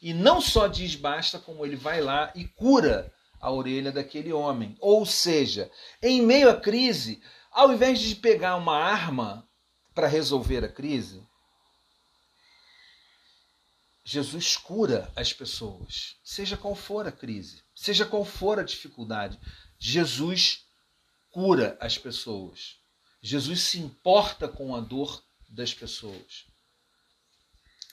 [0.00, 4.76] E não só diz basta, como ele vai lá e cura a orelha daquele homem.
[4.80, 5.70] Ou seja,
[6.02, 9.46] em meio à crise, ao invés de pegar uma arma
[9.94, 11.22] para resolver a crise,
[14.04, 19.38] Jesus cura as pessoas, seja qual for a crise, seja qual for a dificuldade.
[19.78, 20.64] Jesus
[21.30, 22.76] cura as pessoas.
[23.22, 26.46] Jesus se importa com a dor das pessoas.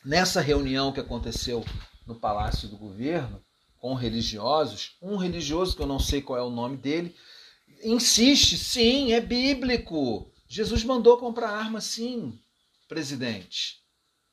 [0.04, 1.64] Nessa reunião que aconteceu
[2.08, 3.44] no Palácio do Governo,
[3.78, 7.16] com religiosos, um religioso, que eu não sei qual é o nome dele,
[7.84, 10.29] insiste, sim, é bíblico.
[10.52, 12.42] Jesus mandou comprar arma sim,
[12.88, 13.78] presidente.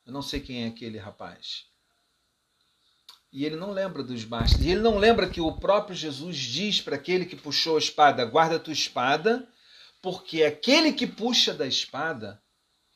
[0.06, 1.66] Eu não sei quem é aquele rapaz.
[3.30, 4.64] E ele não lembra dos bastos.
[4.64, 8.24] E ele não lembra que o próprio Jesus diz para aquele que puxou a espada:
[8.24, 9.46] guarda tua espada,
[10.00, 12.42] porque aquele que puxa da espada,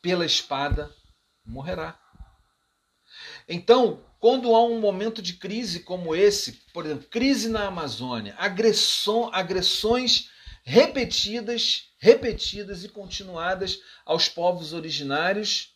[0.01, 0.91] pela espada,
[1.45, 1.99] morrerá.
[3.47, 9.29] Então, quando há um momento de crise como esse, por exemplo, crise na Amazônia, agressão,
[9.31, 10.31] agressões
[10.63, 15.75] repetidas, repetidas e continuadas aos povos originários,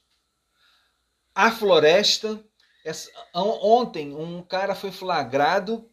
[1.33, 2.43] à floresta.
[3.33, 5.88] Ontem um cara foi flagrado,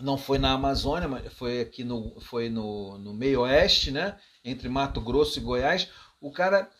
[0.00, 4.18] não foi na Amazônia, mas foi aqui no, foi no, no meio oeste, né?
[4.44, 5.88] entre Mato Grosso e Goiás.
[6.20, 6.70] O cara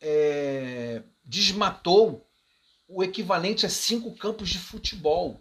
[0.00, 2.26] é, desmatou
[2.88, 5.40] o equivalente a cinco campos de futebol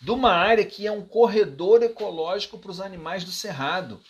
[0.00, 4.00] de uma área que é um corredor ecológico para os animais do cerrado,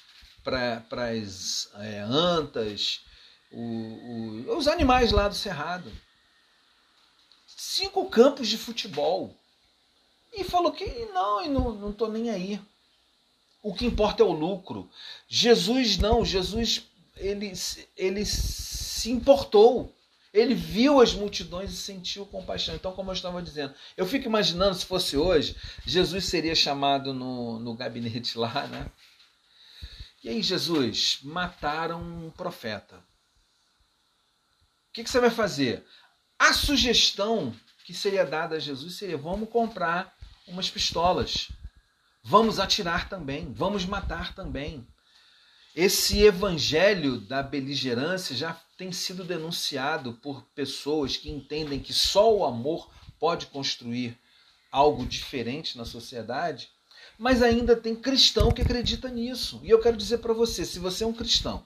[0.49, 3.03] para as é, antas,
[3.53, 5.93] o, o, os animais lá do cerrado.
[7.47, 9.35] Cinco campos de futebol.
[10.33, 12.61] E falou que não, não, não tô nem aí.
[13.63, 14.89] O que importa é o lucro.
[15.29, 16.85] Jesus não, Jesus
[17.17, 17.53] ele,
[17.97, 19.95] ele se importou.
[20.33, 22.75] Ele viu as multidões e sentiu compaixão.
[22.75, 27.59] Então, como eu estava dizendo, eu fico imaginando se fosse hoje, Jesus seria chamado no,
[27.59, 28.87] no gabinete lá, né?
[30.29, 32.97] E aí, Jesus, mataram um profeta.
[32.97, 35.83] O que, que você vai fazer?
[36.38, 40.14] A sugestão que seria dada a Jesus seria: vamos comprar
[40.47, 41.49] umas pistolas,
[42.23, 44.87] vamos atirar também, vamos matar também.
[45.75, 52.45] Esse evangelho da beligerância já tem sido denunciado por pessoas que entendem que só o
[52.45, 54.14] amor pode construir
[54.71, 56.69] algo diferente na sociedade,
[57.18, 59.61] mas ainda tem cristão que acredita nisso.
[59.64, 61.64] E eu quero dizer para você, se você é um cristão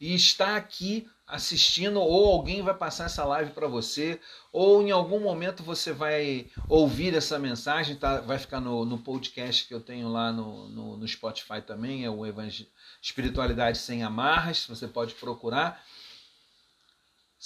[0.00, 4.20] e está aqui assistindo, ou alguém vai passar essa live para você,
[4.52, 8.20] ou em algum momento você vai ouvir essa mensagem, tá?
[8.20, 12.10] vai ficar no, no podcast que eu tenho lá no, no, no Spotify também, é
[12.10, 12.66] o Evangel
[13.00, 15.82] Espiritualidade Sem Amarras, você pode procurar.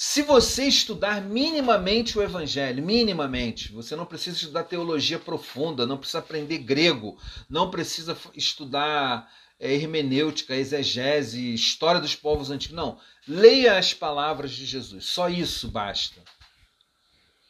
[0.01, 6.21] Se você estudar minimamente o Evangelho, minimamente, você não precisa estudar teologia profunda, não precisa
[6.21, 7.19] aprender grego,
[7.51, 12.77] não precisa estudar é, hermenêutica, exegese, história dos povos antigos.
[12.77, 13.01] Não.
[13.27, 15.05] Leia as palavras de Jesus.
[15.07, 16.23] Só isso basta.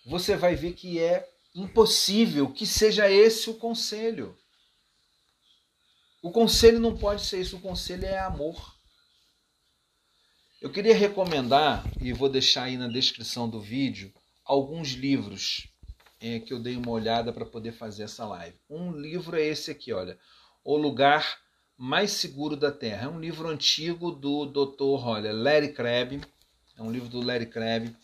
[0.07, 4.35] Você vai ver que é impossível que seja esse o conselho.
[6.23, 7.57] O conselho não pode ser isso.
[7.59, 8.78] O conselho é amor.
[10.61, 14.13] Eu queria recomendar, e vou deixar aí na descrição do vídeo,
[14.45, 15.69] alguns livros
[16.21, 18.57] é, que eu dei uma olhada para poder fazer essa live.
[18.69, 20.19] Um livro é esse aqui, olha.
[20.65, 21.39] O Lugar
[21.77, 23.05] mais Seguro da Terra.
[23.05, 25.07] É um livro antigo do Dr.
[25.07, 26.21] olha, Larry Crabb.
[26.77, 27.95] É um livro do Larry Crabb,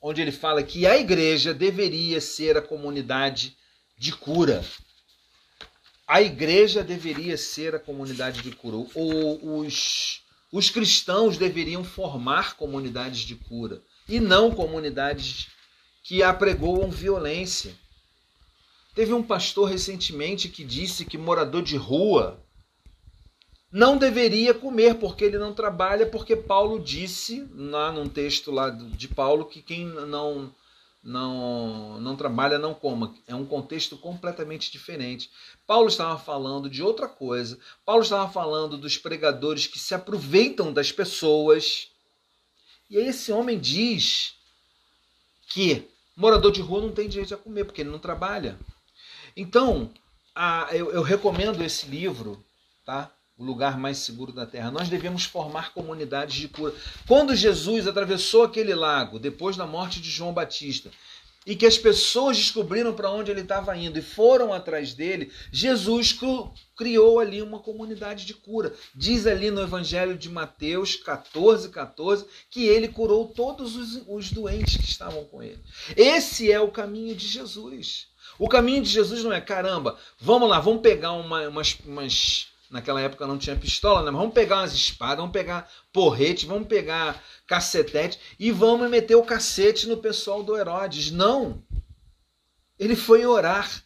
[0.00, 3.56] onde ele fala que a igreja deveria ser a comunidade
[3.96, 4.64] de cura.
[6.06, 8.88] A igreja deveria ser a comunidade de cura.
[8.94, 15.48] Ou os, os cristãos deveriam formar comunidades de cura e não comunidades
[16.02, 17.74] que apregoam violência.
[18.94, 22.42] Teve um pastor recentemente que disse que morador de rua
[23.70, 29.08] não deveria comer porque ele não trabalha, porque Paulo disse lá num texto lá de
[29.08, 30.52] Paulo que quem não
[31.02, 33.14] não não trabalha não coma.
[33.26, 35.30] É um contexto completamente diferente.
[35.66, 37.58] Paulo estava falando de outra coisa.
[37.84, 41.88] Paulo estava falando dos pregadores que se aproveitam das pessoas.
[42.90, 44.34] E aí esse homem diz
[45.48, 48.58] que morador de rua não tem direito a comer porque ele não trabalha.
[49.36, 49.90] Então,
[50.34, 52.44] a, eu, eu recomendo esse livro,
[52.84, 53.10] tá?
[53.38, 54.70] O lugar mais seguro da terra.
[54.70, 56.74] Nós devemos formar comunidades de cura.
[57.06, 60.90] Quando Jesus atravessou aquele lago, depois da morte de João Batista,
[61.46, 66.14] e que as pessoas descobriram para onde ele estava indo e foram atrás dele, Jesus
[66.76, 68.74] criou ali uma comunidade de cura.
[68.94, 74.76] Diz ali no Evangelho de Mateus 14, 14, que ele curou todos os, os doentes
[74.76, 75.58] que estavam com ele.
[75.96, 78.08] Esse é o caminho de Jesus.
[78.38, 83.00] O caminho de Jesus não é, caramba, vamos lá, vamos pegar uma, umas, umas Naquela
[83.00, 84.10] época não tinha pistola, né?
[84.10, 89.22] Mas vamos pegar umas espadas, vamos pegar porrete, vamos pegar cacetete e vamos meter o
[89.22, 91.10] cacete no pessoal do Herodes.
[91.10, 91.64] Não!
[92.78, 93.82] Ele foi orar.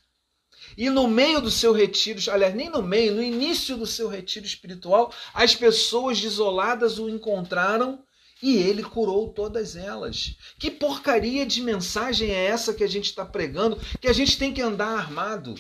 [0.77, 4.47] E no meio do seu retiro, aliás, nem no meio, no início do seu retiro
[4.47, 8.03] espiritual, as pessoas desoladas o encontraram
[8.43, 10.35] e ele curou todas elas.
[10.59, 14.53] Que porcaria de mensagem é essa que a gente está pregando, que a gente tem
[14.53, 15.55] que andar armado?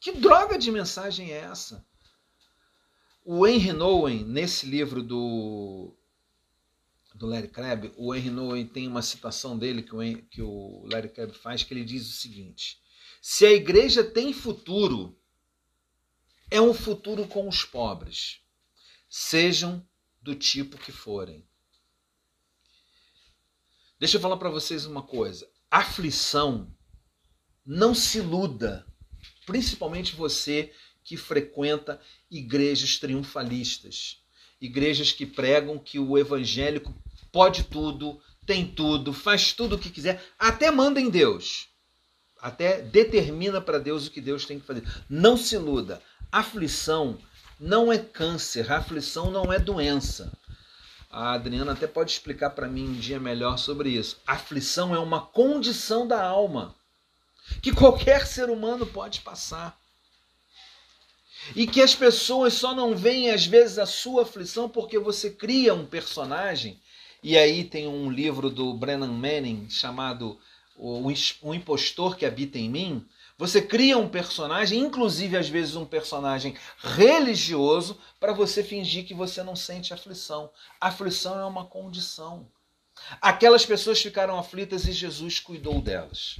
[0.00, 1.82] Que droga de mensagem é essa?
[3.26, 5.96] O Henry Nouwen, nesse livro do
[7.14, 11.08] do Larry Crabb, o Henry Nouwen tem uma citação dele que o, que o Larry
[11.08, 12.78] Crabb faz, que ele diz o seguinte:
[13.22, 15.18] se a igreja tem futuro,
[16.50, 18.42] é um futuro com os pobres,
[19.08, 19.82] sejam
[20.20, 21.48] do tipo que forem.
[23.98, 26.76] Deixa eu falar para vocês uma coisa: aflição,
[27.64, 28.86] não se iluda,
[29.46, 30.74] principalmente você
[31.04, 32.00] que frequenta
[32.30, 34.18] igrejas triunfalistas,
[34.60, 36.94] igrejas que pregam que o evangélico
[37.30, 41.68] pode tudo, tem tudo, faz tudo o que quiser, até manda em Deus.
[42.40, 44.82] Até determina para Deus o que Deus tem que fazer.
[45.08, 46.02] Não se iluda.
[46.30, 47.18] Aflição
[47.58, 50.32] não é câncer, aflição não é doença.
[51.10, 54.20] A Adriana até pode explicar para mim um dia melhor sobre isso.
[54.26, 56.74] Aflição é uma condição da alma
[57.62, 59.78] que qualquer ser humano pode passar.
[61.54, 65.74] E que as pessoas só não veem às vezes a sua aflição porque você cria
[65.74, 66.80] um personagem.
[67.22, 70.38] E aí tem um livro do Brennan Manning chamado
[70.76, 73.06] O Impostor que Habita em Mim.
[73.36, 79.42] Você cria um personagem, inclusive às vezes um personagem religioso, para você fingir que você
[79.42, 80.50] não sente aflição.
[80.80, 82.46] aflição é uma condição.
[83.20, 86.36] Aquelas pessoas ficaram aflitas e Jesus cuidou delas.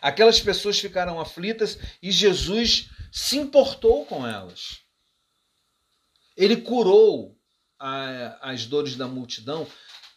[0.00, 4.80] Aquelas pessoas ficaram aflitas e Jesus se importou com elas.
[6.34, 7.38] Ele curou
[7.78, 9.66] a, as dores da multidão.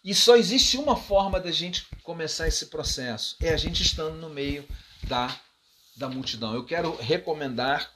[0.02, 4.30] E só existe uma forma da gente começar esse processo: é a gente estando no
[4.30, 4.66] meio
[5.04, 5.38] da,
[5.98, 6.54] da multidão.
[6.54, 7.94] Eu quero recomendar.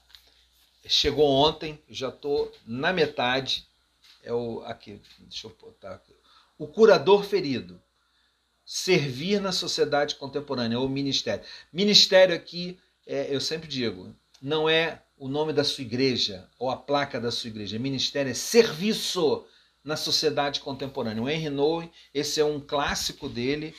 [0.86, 3.68] Chegou ontem, já estou na metade.
[4.24, 6.14] É o aqui, deixa eu botar aqui.
[6.58, 7.82] O curador ferido
[8.66, 11.43] servir na sociedade contemporânea, ou ministério.
[11.72, 16.77] Ministério aqui, é, eu sempre digo, não é o nome da sua igreja ou a
[16.77, 17.77] placa da sua igreja.
[17.77, 19.45] Ministério é serviço
[19.83, 21.21] na sociedade contemporânea.
[21.21, 23.75] O Henry Nouwen, esse é um clássico dele,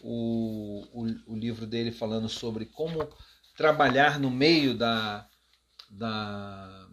[0.00, 3.08] o, o, o livro dele falando sobre como
[3.56, 5.28] trabalhar no meio da,
[5.90, 6.88] da,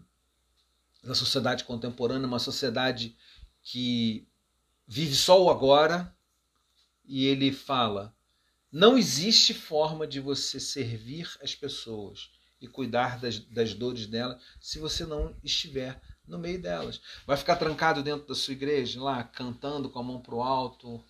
[1.04, 3.16] da sociedade contemporânea, uma sociedade
[3.64, 4.28] que
[4.88, 6.16] vive só o agora,
[7.06, 8.16] e ele fala:
[8.72, 14.80] não existe forma de você servir as pessoas e cuidar das, das dores delas se
[14.80, 17.02] você não estiver no meio delas.
[17.26, 21.04] Vai ficar trancado dentro da sua igreja, lá cantando com a mão para o alto.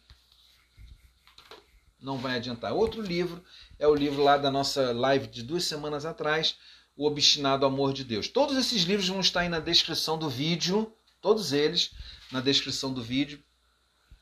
[2.00, 2.74] Não vai adiantar.
[2.74, 3.44] Outro livro
[3.80, 6.58] é o livro lá da nossa live de duas semanas atrás,
[6.96, 8.28] O Obstinado Amor de Deus.
[8.28, 11.92] Todos esses livros vão estar aí na descrição do vídeo, todos eles
[12.32, 13.44] na descrição do vídeo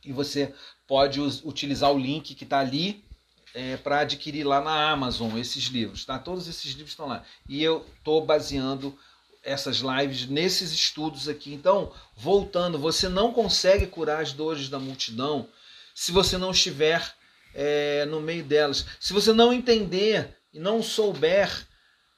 [0.05, 0.53] e você
[0.87, 3.04] pode utilizar o link que está ali
[3.55, 6.03] é, para adquirir lá na Amazon esses livros.
[6.03, 6.19] Tá?
[6.19, 7.23] Todos esses livros estão lá.
[7.47, 8.95] E eu estou baseando
[9.41, 11.53] essas lives nesses estudos aqui.
[11.53, 15.47] Então, voltando, você não consegue curar as dores da multidão
[15.93, 17.15] se você não estiver
[17.53, 18.85] é, no meio delas.
[18.99, 21.65] Se você não entender e não souber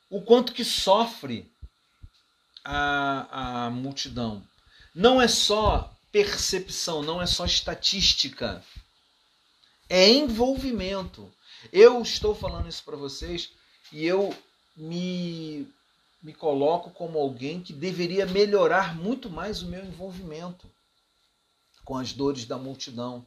[0.10, 1.52] o quanto que sofre
[2.66, 4.42] a, a multidão.
[4.96, 8.64] Não é só percepção, não é só estatística.
[9.90, 11.32] É envolvimento.
[11.72, 13.52] Eu estou falando isso para vocês
[13.92, 14.36] e eu
[14.76, 15.68] me,
[16.22, 20.70] me coloco como alguém que deveria melhorar muito mais o meu envolvimento
[21.86, 23.26] com as dores da multidão.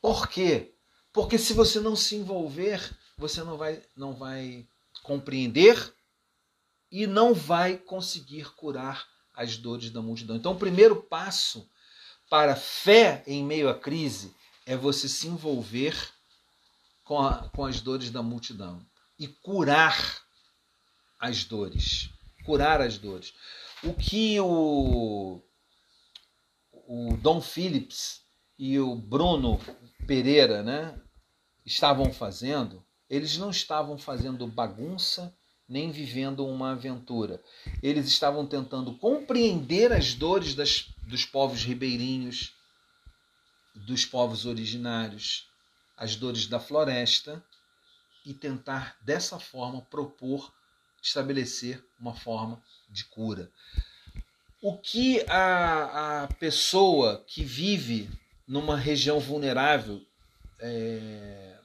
[0.00, 0.72] Por quê?
[1.12, 4.66] Porque se você não se envolver, você não vai, não vai
[5.02, 5.94] compreender
[6.90, 10.36] e não vai conseguir curar as dores da multidão.
[10.36, 11.68] Então, o primeiro passo
[12.28, 14.34] para fé em meio à crise
[14.66, 15.96] é você se envolver
[17.04, 18.84] com, a, com as dores da multidão
[19.18, 20.22] e curar
[21.18, 22.10] as dores.
[22.44, 23.32] Curar as dores.
[23.84, 25.40] O que o,
[26.72, 28.22] o Dom Phillips
[28.58, 29.60] e o Bruno
[30.06, 31.00] Pereira né,
[31.64, 35.36] estavam fazendo, eles não estavam fazendo bagunça
[35.68, 37.42] nem vivendo uma aventura.
[37.82, 42.54] Eles estavam tentando compreender as dores das, dos povos ribeirinhos,
[43.74, 45.48] dos povos originários,
[45.96, 47.42] as dores da floresta
[48.24, 50.52] e tentar dessa forma propor,
[51.02, 53.50] estabelecer uma forma de cura.
[54.60, 58.08] O que a, a pessoa que vive
[58.46, 60.04] numa região vulnerável
[60.60, 61.56] é,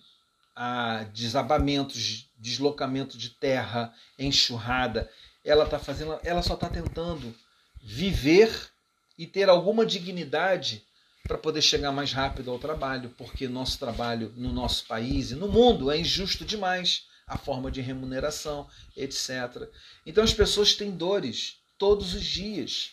[0.56, 5.10] a desabamentos, deslocamento de terra, enxurrada.
[5.46, 7.34] Ela está fazendo, ela só está tentando
[7.80, 8.72] viver
[9.18, 10.87] e ter alguma dignidade
[11.28, 15.50] para poder chegar mais rápido ao trabalho, porque nosso trabalho no nosso país e no
[15.50, 19.70] mundo é injusto demais, a forma de remuneração, etc.
[20.06, 22.92] Então as pessoas têm dores todos os dias.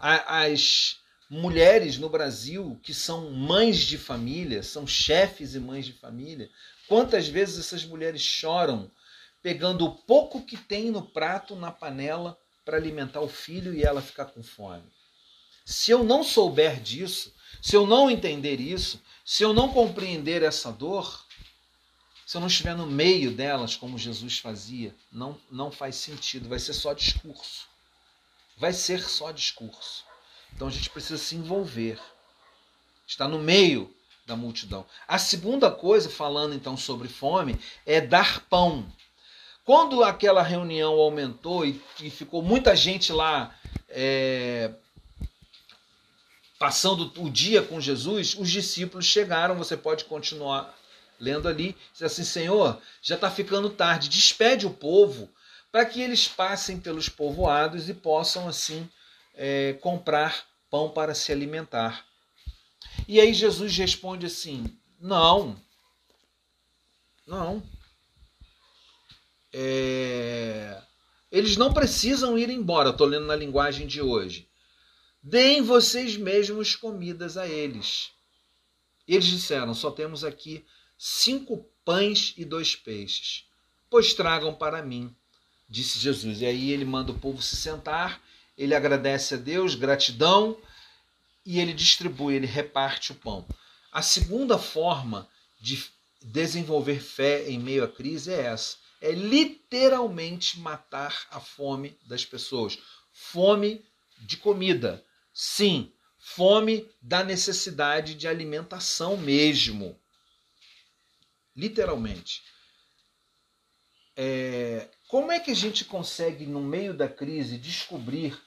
[0.00, 0.98] As
[1.30, 6.50] mulheres no Brasil que são mães de família, são chefes e mães de família.
[6.88, 8.90] Quantas vezes essas mulheres choram
[9.40, 14.02] pegando o pouco que tem no prato, na panela, para alimentar o filho e ela
[14.02, 14.82] ficar com fome?
[15.64, 17.32] Se eu não souber disso,
[17.66, 21.26] se eu não entender isso, se eu não compreender essa dor,
[22.24, 26.60] se eu não estiver no meio delas, como Jesus fazia, não, não faz sentido, vai
[26.60, 27.66] ser só discurso.
[28.56, 30.04] Vai ser só discurso.
[30.54, 31.98] Então a gente precisa se envolver,
[33.04, 33.92] estar no meio
[34.24, 34.86] da multidão.
[35.08, 38.86] A segunda coisa, falando então sobre fome, é dar pão.
[39.64, 43.52] Quando aquela reunião aumentou e, e ficou muita gente lá
[43.88, 44.72] é,
[46.58, 50.74] passando o dia com Jesus, os discípulos chegaram, você pode continuar
[51.18, 55.30] lendo ali, diz assim, Senhor, já está ficando tarde, despede o povo
[55.70, 58.88] para que eles passem pelos povoados e possam assim
[59.34, 62.04] é, comprar pão para se alimentar.
[63.06, 64.64] E aí Jesus responde assim:
[64.98, 65.60] não,
[67.26, 67.62] não.
[69.52, 70.80] É,
[71.30, 72.90] eles não precisam ir embora.
[72.90, 74.48] Estou lendo na linguagem de hoje.
[75.28, 78.10] Deem vocês mesmos comidas a eles.
[79.08, 80.64] Eles disseram: só temos aqui
[80.96, 83.44] cinco pães e dois peixes.
[83.90, 85.14] Pois tragam para mim,
[85.68, 86.40] disse Jesus.
[86.40, 88.22] E aí ele manda o povo se sentar
[88.56, 90.56] ele agradece a Deus, gratidão,
[91.44, 93.46] e ele distribui, ele reparte o pão.
[93.92, 95.28] A segunda forma
[95.60, 95.84] de
[96.22, 102.78] desenvolver fé em meio à crise é essa: é literalmente matar a fome das pessoas.
[103.12, 103.84] Fome
[104.18, 105.04] de comida.
[105.38, 110.00] Sim, fome da necessidade de alimentação mesmo.
[111.54, 112.42] Literalmente.
[114.16, 118.42] É, como é que a gente consegue, no meio da crise, descobrir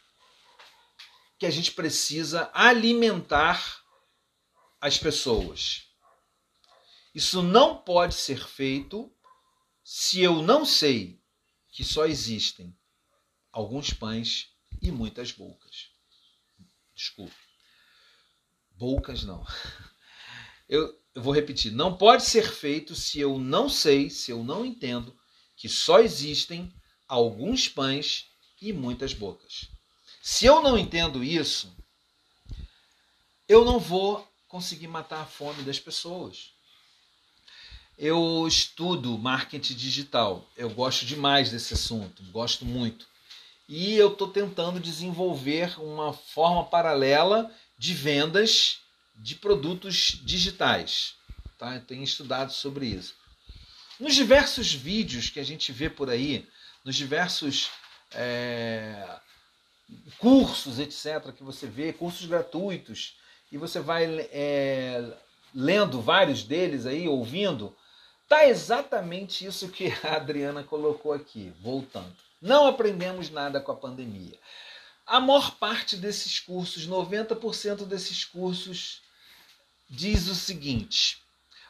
[1.38, 3.86] que a gente precisa alimentar
[4.82, 5.94] as pessoas.
[7.14, 9.16] Isso não pode ser feito
[9.84, 11.22] se eu não sei
[11.70, 12.76] que só existem
[13.52, 15.89] alguns pães e muitas bocas.
[17.00, 17.34] Desculpe.
[18.72, 19.47] Bocas não.
[20.68, 21.72] Eu, eu vou repetir.
[21.72, 25.18] Não pode ser feito se eu não sei, se eu não entendo
[25.56, 26.72] que só existem
[27.08, 28.28] alguns pães
[28.62, 29.68] e muitas bocas.
[30.22, 31.76] Se eu não entendo isso,
[33.47, 36.52] eu não vou conseguir matar a fome das pessoas.
[37.97, 43.09] Eu estudo marketing digital, eu gosto demais desse assunto, gosto muito.
[43.72, 48.80] E eu estou tentando desenvolver uma forma paralela de vendas
[49.16, 51.14] de produtos digitais.
[51.56, 51.76] Tá?
[51.76, 53.14] Eu tenho estudado sobre isso.
[54.00, 56.48] Nos diversos vídeos que a gente vê por aí,
[56.84, 57.70] nos diversos
[58.12, 59.20] é,
[60.18, 63.18] cursos, etc., que você vê, cursos gratuitos,
[63.52, 65.16] e você vai é,
[65.54, 67.76] lendo vários deles aí, ouvindo,
[68.28, 72.29] tá exatamente isso que a Adriana colocou aqui, voltando.
[72.42, 74.40] Não aprendemos nada com a pandemia.
[75.06, 79.02] A maior parte desses cursos, 90% desses cursos,
[79.90, 81.22] diz o seguinte: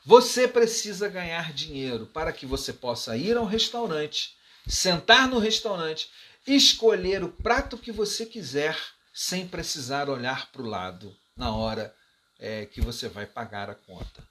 [0.05, 4.35] você precisa ganhar dinheiro para que você possa ir ao restaurante,
[4.67, 6.09] sentar no restaurante
[6.47, 8.77] escolher o prato que você quiser
[9.13, 11.93] sem precisar olhar para o lado na hora
[12.39, 14.27] é, que você vai pagar a conta.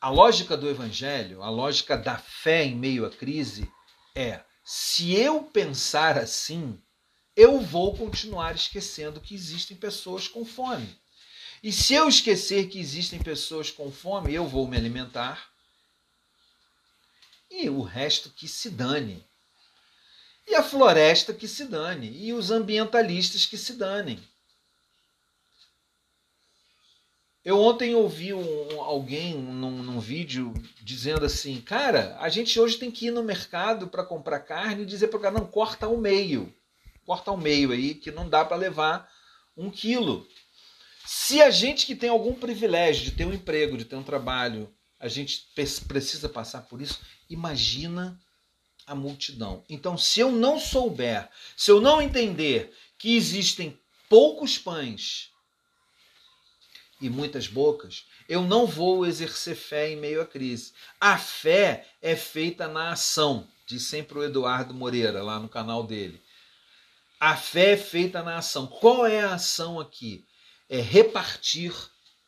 [0.00, 3.70] A lógica do evangelho, a lógica da fé em meio à crise
[4.14, 6.80] é: se eu pensar assim,
[7.34, 10.98] eu vou continuar esquecendo que existem pessoas com fome.
[11.62, 15.50] E se eu esquecer que existem pessoas com fome, eu vou me alimentar
[17.50, 19.24] e o resto que se dane.
[20.46, 22.10] E a floresta que se dane.
[22.10, 24.22] E os ambientalistas que se danem.
[27.46, 32.90] Eu ontem ouvi um, alguém num, num, vídeo dizendo assim: Cara, a gente hoje tem
[32.90, 35.96] que ir no mercado para comprar carne e dizer para o cara: Não, corta ao
[35.96, 36.52] meio.
[37.04, 39.08] Corta ao meio aí, que não dá para levar
[39.56, 40.26] um quilo.
[41.06, 44.68] Se a gente que tem algum privilégio de ter um emprego, de ter um trabalho,
[44.98, 45.46] a gente
[45.86, 46.98] precisa passar por isso,
[47.30, 48.20] imagina
[48.84, 49.62] a multidão.
[49.68, 53.78] Então, se eu não souber, se eu não entender que existem
[54.08, 55.30] poucos pães
[57.00, 60.72] e muitas bocas, eu não vou exercer fé em meio à crise.
[61.00, 66.20] A fé é feita na ação, diz sempre o Eduardo Moreira, lá no canal dele.
[67.18, 68.66] A fé é feita na ação.
[68.66, 70.24] Qual é a ação aqui?
[70.68, 71.72] É repartir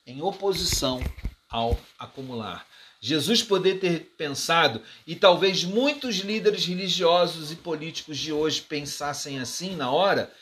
[0.06, 1.02] em oposição
[1.48, 2.66] ao acumular.
[3.00, 9.76] Jesus poder ter pensado, e talvez muitos líderes religiosos e políticos de hoje pensassem assim
[9.76, 10.32] na hora,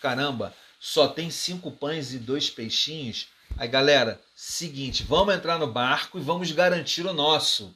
[0.00, 3.28] caramba, só tem cinco pães e dois peixinhos.
[3.58, 7.74] Aí, galera, seguinte, vamos entrar no barco e vamos garantir o nosso.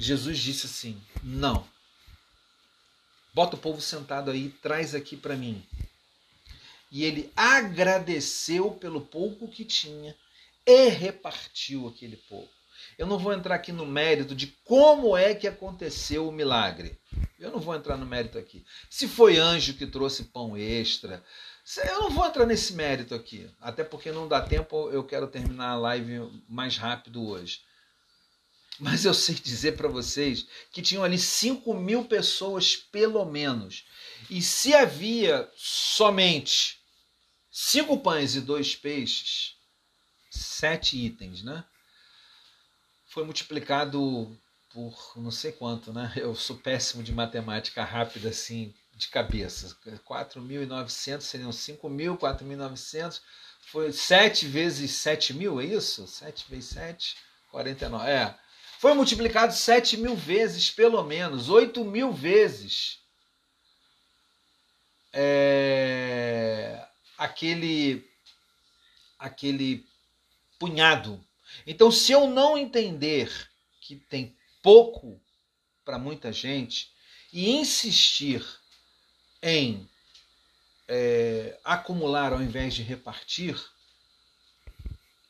[0.00, 1.64] Jesus disse assim: Não.
[3.32, 5.64] Bota o povo sentado aí, traz aqui para mim.
[6.90, 10.16] E ele agradeceu pelo pouco que tinha
[10.66, 12.52] e repartiu aquele pouco.
[12.98, 16.98] Eu não vou entrar aqui no mérito de como é que aconteceu o milagre.
[17.38, 18.64] Eu não vou entrar no mérito aqui.
[18.90, 21.24] Se foi anjo que trouxe pão extra,
[21.76, 23.48] eu não vou entrar nesse mérito aqui.
[23.60, 27.60] Até porque não dá tempo, eu quero terminar a live mais rápido hoje.
[28.78, 33.84] Mas eu sei dizer para vocês que tinham ali 5 mil pessoas, pelo menos.
[34.28, 36.80] E se havia somente
[37.50, 39.54] cinco pães e dois peixes,
[40.30, 41.64] sete itens, né?
[43.06, 44.36] Foi multiplicado
[44.72, 46.12] por não sei quanto, né?
[46.16, 49.76] Eu sou péssimo de matemática rápida assim, de cabeça.
[50.08, 53.20] 4.900 seriam 5.000, 4.900.
[53.60, 56.06] Foi 7 vezes 7 mil, é isso?
[56.06, 57.16] 7 vezes 7,
[57.50, 58.10] 49.
[58.10, 58.34] É.
[58.78, 61.48] Foi multiplicado 7 mil vezes, pelo menos.
[61.48, 62.98] 8 mil vezes.
[65.12, 66.84] É,
[67.18, 68.10] aquele
[69.18, 69.86] aquele
[70.58, 71.24] punhado.
[71.66, 73.30] Então, se eu não entender
[73.80, 75.20] que tem pouco
[75.84, 76.90] para muita gente
[77.32, 78.44] e insistir
[79.42, 79.88] em
[80.88, 83.58] é, acumular ao invés de repartir,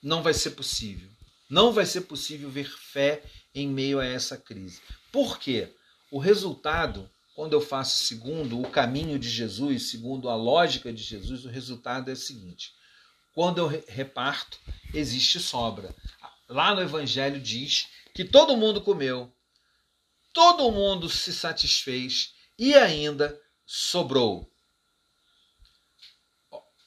[0.03, 1.09] não vai ser possível.
[1.49, 3.23] Não vai ser possível ver fé
[3.55, 4.81] em meio a essa crise.
[5.13, 5.73] Por quê?
[6.11, 11.45] O resultado, quando eu faço segundo o caminho de Jesus, segundo a lógica de Jesus,
[11.45, 12.73] o resultado é o seguinte:
[13.35, 14.59] quando eu reparto,
[14.93, 15.95] existe sobra.
[16.49, 19.33] Lá no Evangelho diz que todo mundo comeu,
[20.33, 23.39] todo mundo se satisfez e ainda
[23.75, 24.53] sobrou.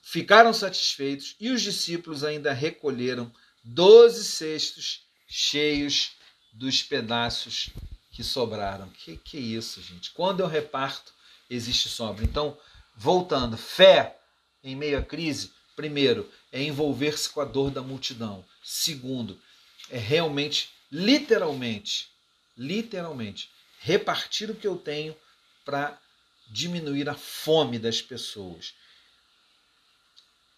[0.03, 3.33] Ficaram satisfeitos e os discípulos ainda recolheram
[3.63, 6.11] doze cestos cheios
[6.53, 7.71] dos pedaços
[8.11, 8.87] que sobraram.
[8.89, 10.11] Que que é isso, gente?
[10.11, 11.11] Quando eu reparto,
[11.49, 12.23] existe sobra.
[12.23, 12.55] Então,
[12.95, 14.19] voltando, fé
[14.63, 18.45] em meio à crise, primeiro, é envolver-se com a dor da multidão.
[18.63, 19.41] Segundo,
[19.89, 22.11] é realmente, literalmente,
[22.55, 25.17] literalmente, repartir o que eu tenho
[25.65, 25.99] para
[26.47, 28.73] diminuir a fome das pessoas.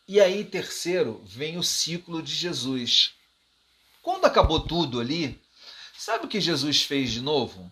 [0.08, 3.14] E aí, terceiro, vem o ciclo de Jesus.
[4.02, 5.40] Quando acabou tudo ali,
[5.98, 7.70] sabe o que Jesus fez de novo?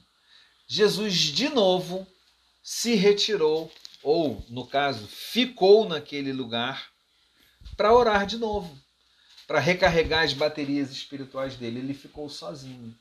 [0.68, 2.06] Jesus, de novo,
[2.64, 3.72] se retirou,
[4.04, 6.92] ou, no caso, ficou naquele lugar
[7.78, 8.86] para orar de novo
[9.48, 11.80] para recarregar as baterias espirituais dele.
[11.80, 12.96] Ele ficou sozinho.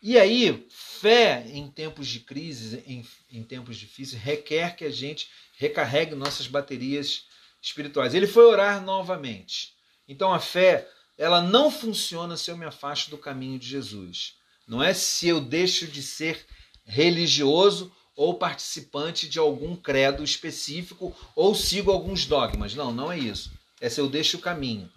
[0.00, 5.28] E aí, fé em tempos de crise, em, em tempos difíceis, requer que a gente
[5.56, 7.24] recarregue nossas baterias
[7.60, 8.14] espirituais.
[8.14, 9.74] Ele foi orar novamente.
[10.06, 14.36] Então a fé, ela não funciona se eu me afasto do caminho de Jesus.
[14.66, 16.46] Não é se eu deixo de ser
[16.84, 22.74] religioso ou participante de algum credo específico ou sigo alguns dogmas.
[22.74, 23.50] Não, não é isso.
[23.80, 24.90] É se eu deixo o caminho.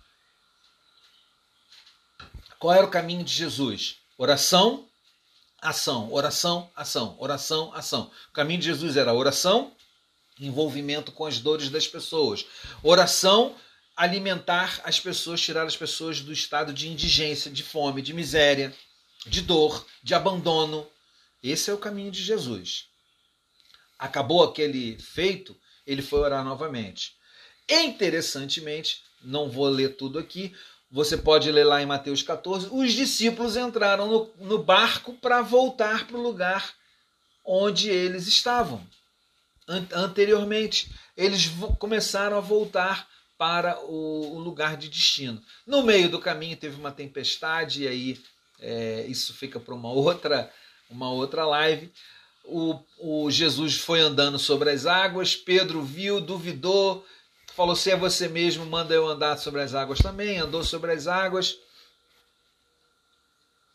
[2.60, 3.98] Qual era o caminho de Jesus?
[4.18, 4.88] Oração,
[5.62, 8.12] ação, oração, ação, oração, ação.
[8.30, 9.72] O caminho de Jesus era oração,
[10.40, 12.46] envolvimento com as dores das pessoas.
[12.82, 13.56] Oração,
[13.96, 18.76] alimentar as pessoas, tirar as pessoas do estado de indigência, de fome, de miséria,
[19.28, 20.88] de dor, de abandono.
[21.44, 22.88] Esse é o caminho de Jesus.
[24.00, 25.56] Acabou aquele feito,
[25.86, 27.16] ele foi orar novamente.
[27.70, 30.56] Interessantemente, não vou ler tudo aqui,
[30.92, 32.68] você pode ler lá em Mateus 14.
[32.70, 36.74] Os discípulos entraram no, no barco para voltar para o lugar
[37.46, 38.86] onde eles estavam
[39.94, 40.92] anteriormente.
[41.16, 45.42] Eles começaram a voltar para o, o, lugar de destino.
[45.66, 48.24] No meio do caminho teve uma tempestade, e aí
[48.60, 50.52] é, isso fica para uma outra,
[50.90, 51.92] uma outra live.
[52.44, 57.06] O, o Jesus foi andando sobre as águas, Pedro viu, duvidou,
[57.62, 60.40] falou: se é você mesmo, manda eu andar sobre as águas também.
[60.40, 61.58] Andou sobre as águas.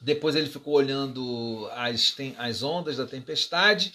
[0.01, 3.95] Depois ele ficou olhando as, as ondas da tempestade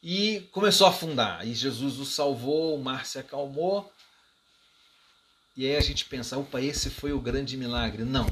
[0.00, 1.46] e começou a afundar.
[1.46, 3.92] E Jesus o salvou, o mar se acalmou.
[5.56, 8.04] E aí a gente pensa: opa, esse foi o grande milagre.
[8.04, 8.26] Não.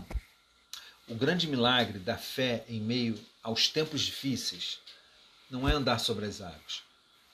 [1.09, 4.79] O grande milagre da fé em meio aos tempos difíceis
[5.51, 6.83] não é andar sobre as águas.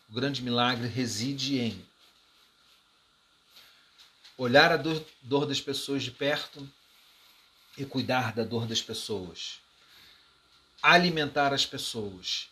[0.09, 1.87] O grande milagre reside em
[4.37, 6.69] olhar a dor, das pessoas de perto
[7.77, 9.61] e cuidar da dor das pessoas,
[10.83, 12.49] alimentar as pessoas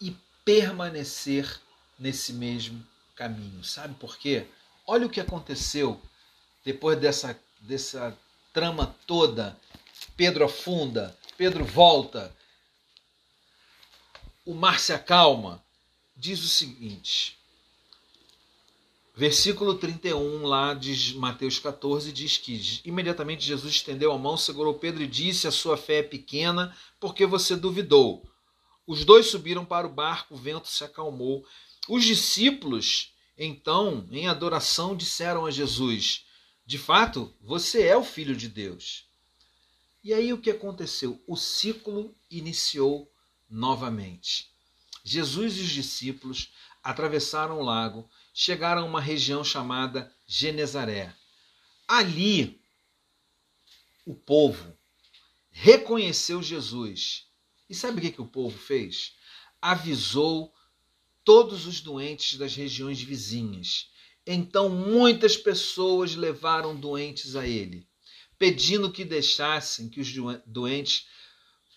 [0.00, 1.60] e permanecer
[1.98, 3.62] nesse mesmo caminho.
[3.64, 4.46] Sabe por quê?
[4.86, 6.00] Olha o que aconteceu
[6.64, 8.16] depois dessa, dessa
[8.52, 9.56] trama toda.
[10.16, 12.34] Pedro afunda, Pedro volta,
[14.44, 15.62] o mar se acalma.
[16.16, 17.38] Diz o seguinte:
[19.16, 25.04] Versículo 31 lá de Mateus 14 diz que imediatamente Jesus estendeu a mão, segurou Pedro
[25.04, 28.28] e disse: A sua fé é pequena, porque você duvidou.
[28.84, 31.46] Os dois subiram para o barco, o vento se acalmou.
[31.88, 36.24] Os discípulos, então, em adoração, disseram a Jesus:
[36.66, 39.04] De fato, você é o filho de Deus.
[40.02, 41.22] E aí o que aconteceu?
[41.24, 43.08] O ciclo iniciou
[43.48, 44.50] novamente.
[45.04, 46.50] Jesus e os discípulos
[46.82, 51.14] atravessaram o lago chegaram a uma região chamada Genezaré.
[51.86, 52.60] Ali,
[54.04, 54.76] o povo
[55.52, 57.28] reconheceu Jesus.
[57.70, 59.14] E sabe o que, que o povo fez?
[59.62, 60.52] Avisou
[61.22, 63.88] todos os doentes das regiões vizinhas.
[64.26, 67.86] Então muitas pessoas levaram doentes a ele,
[68.36, 70.12] pedindo que deixassem que os
[70.44, 71.06] doentes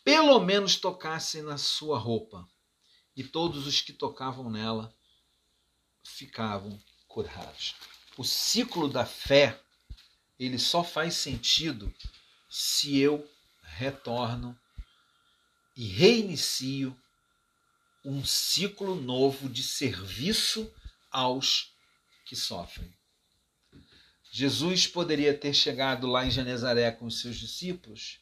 [0.04, 2.48] pelo menos tocassem na sua roupa.
[3.16, 4.97] E todos os que tocavam nela
[6.08, 7.76] ficavam curados.
[8.18, 9.60] O ciclo da fé,
[10.40, 11.94] ele só faz sentido
[12.50, 13.30] se eu
[13.62, 14.58] retorno
[15.76, 16.98] e reinicio
[18.04, 20.72] um ciclo novo de serviço
[21.12, 21.74] aos
[22.26, 22.92] que sofrem.
[24.32, 28.20] Jesus poderia ter chegado lá em Genezaré com os seus discípulos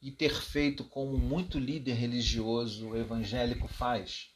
[0.00, 4.28] e ter feito como muito líder religioso evangélico faz.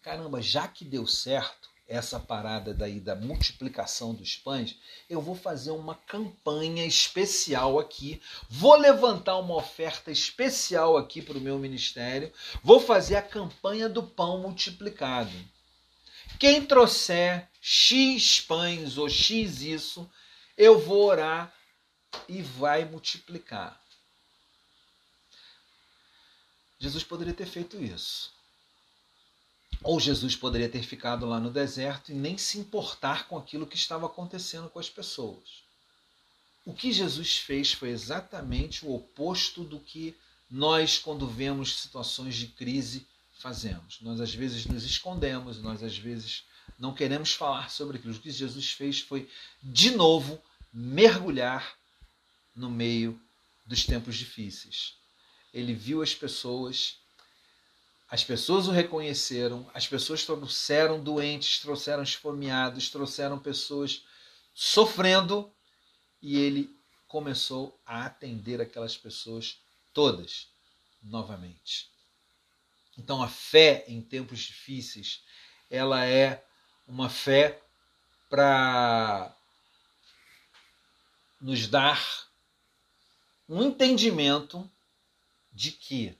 [0.00, 4.76] Caramba, já que deu certo, essa parada daí da multiplicação dos pães,
[5.08, 11.40] eu vou fazer uma campanha especial aqui, vou levantar uma oferta especial aqui para o
[11.40, 12.32] meu ministério,
[12.62, 15.32] vou fazer a campanha do pão multiplicado.
[16.40, 20.10] Quem trouxer X pães ou X isso,
[20.56, 21.54] eu vou orar
[22.28, 23.80] e vai multiplicar.
[26.78, 28.35] Jesus poderia ter feito isso.
[29.82, 33.76] Ou Jesus poderia ter ficado lá no deserto e nem se importar com aquilo que
[33.76, 35.62] estava acontecendo com as pessoas.
[36.64, 40.16] O que Jesus fez foi exatamente o oposto do que
[40.50, 43.06] nós, quando vemos situações de crise,
[43.38, 44.00] fazemos.
[44.00, 46.44] Nós às vezes nos escondemos, nós às vezes
[46.78, 48.14] não queremos falar sobre aquilo.
[48.14, 49.28] O que Jesus fez foi,
[49.62, 51.76] de novo, mergulhar
[52.54, 53.20] no meio
[53.64, 54.94] dos tempos difíceis.
[55.52, 56.96] Ele viu as pessoas
[58.08, 64.04] as pessoas o reconheceram, as pessoas trouxeram doentes, trouxeram esfomeados, trouxeram pessoas
[64.54, 65.52] sofrendo
[66.22, 66.74] e ele
[67.08, 69.60] começou a atender aquelas pessoas
[69.92, 70.48] todas
[71.02, 71.90] novamente.
[72.96, 75.22] Então a fé em tempos difíceis,
[75.68, 76.44] ela é
[76.86, 77.60] uma fé
[78.30, 79.36] para
[81.40, 82.28] nos dar
[83.48, 84.70] um entendimento
[85.52, 86.16] de que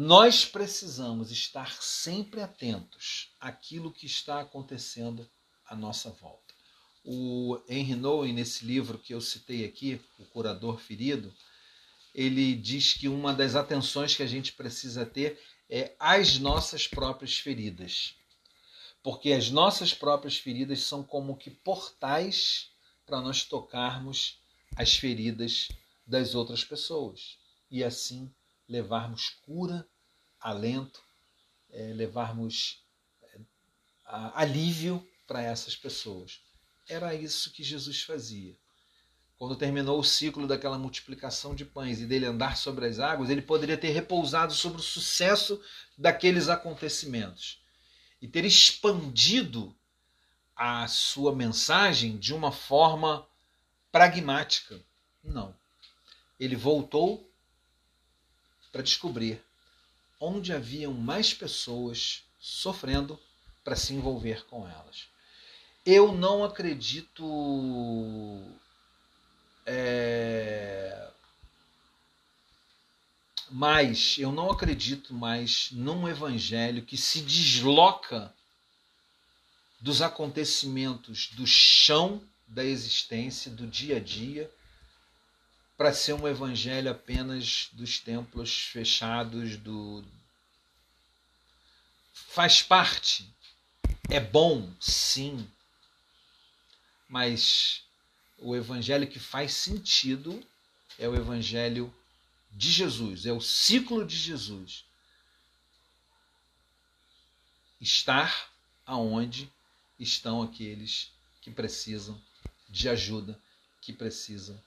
[0.00, 5.28] nós precisamos estar sempre atentos àquilo que está acontecendo
[5.66, 6.54] à nossa volta.
[7.02, 11.34] O Henry Nouwen, nesse livro que eu citei aqui, O Curador Ferido,
[12.14, 15.36] ele diz que uma das atenções que a gente precisa ter
[15.68, 18.14] é as nossas próprias feridas.
[19.02, 22.70] Porque as nossas próprias feridas são como que portais
[23.04, 24.38] para nós tocarmos
[24.76, 25.66] as feridas
[26.06, 27.36] das outras pessoas.
[27.68, 28.32] E assim
[28.68, 29.86] levarmos cura,
[30.40, 31.02] alento,
[31.70, 32.84] é, levarmos
[33.22, 33.40] é,
[34.34, 36.40] alívio para essas pessoas.
[36.88, 38.56] Era isso que Jesus fazia.
[39.36, 43.42] Quando terminou o ciclo daquela multiplicação de pães e dele andar sobre as águas, ele
[43.42, 45.62] poderia ter repousado sobre o sucesso
[45.96, 47.62] daqueles acontecimentos
[48.20, 49.74] e ter expandido
[50.56, 53.24] a sua mensagem de uma forma
[53.92, 54.80] pragmática.
[55.22, 55.54] Não.
[56.40, 57.27] Ele voltou
[58.78, 59.42] para descobrir
[60.20, 63.18] onde haviam mais pessoas sofrendo
[63.64, 65.08] para se envolver com elas.
[65.84, 68.40] Eu não acredito
[69.66, 71.10] é,
[73.50, 78.32] mais, eu não acredito mais num evangelho que se desloca
[79.80, 84.48] dos acontecimentos do chão da existência, do dia a dia,
[85.78, 90.04] para ser um evangelho apenas dos templos fechados, do
[92.12, 93.32] faz parte.
[94.10, 95.48] É bom, sim.
[97.08, 97.84] Mas
[98.38, 100.44] o evangelho que faz sentido
[100.98, 101.94] é o evangelho
[102.50, 104.84] de Jesus, é o ciclo de Jesus.
[107.80, 108.50] Estar
[108.84, 109.48] aonde
[109.96, 112.20] estão aqueles que precisam
[112.68, 113.40] de ajuda,
[113.80, 114.60] que precisam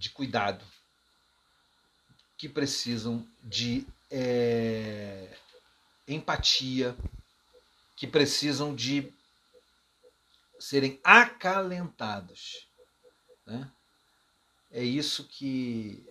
[0.00, 0.64] de cuidado,
[2.38, 5.36] que precisam de é,
[6.08, 6.96] empatia,
[7.94, 9.12] que precisam de
[10.58, 12.66] serem acalentados.
[13.44, 13.70] Né?
[14.70, 16.09] É isso que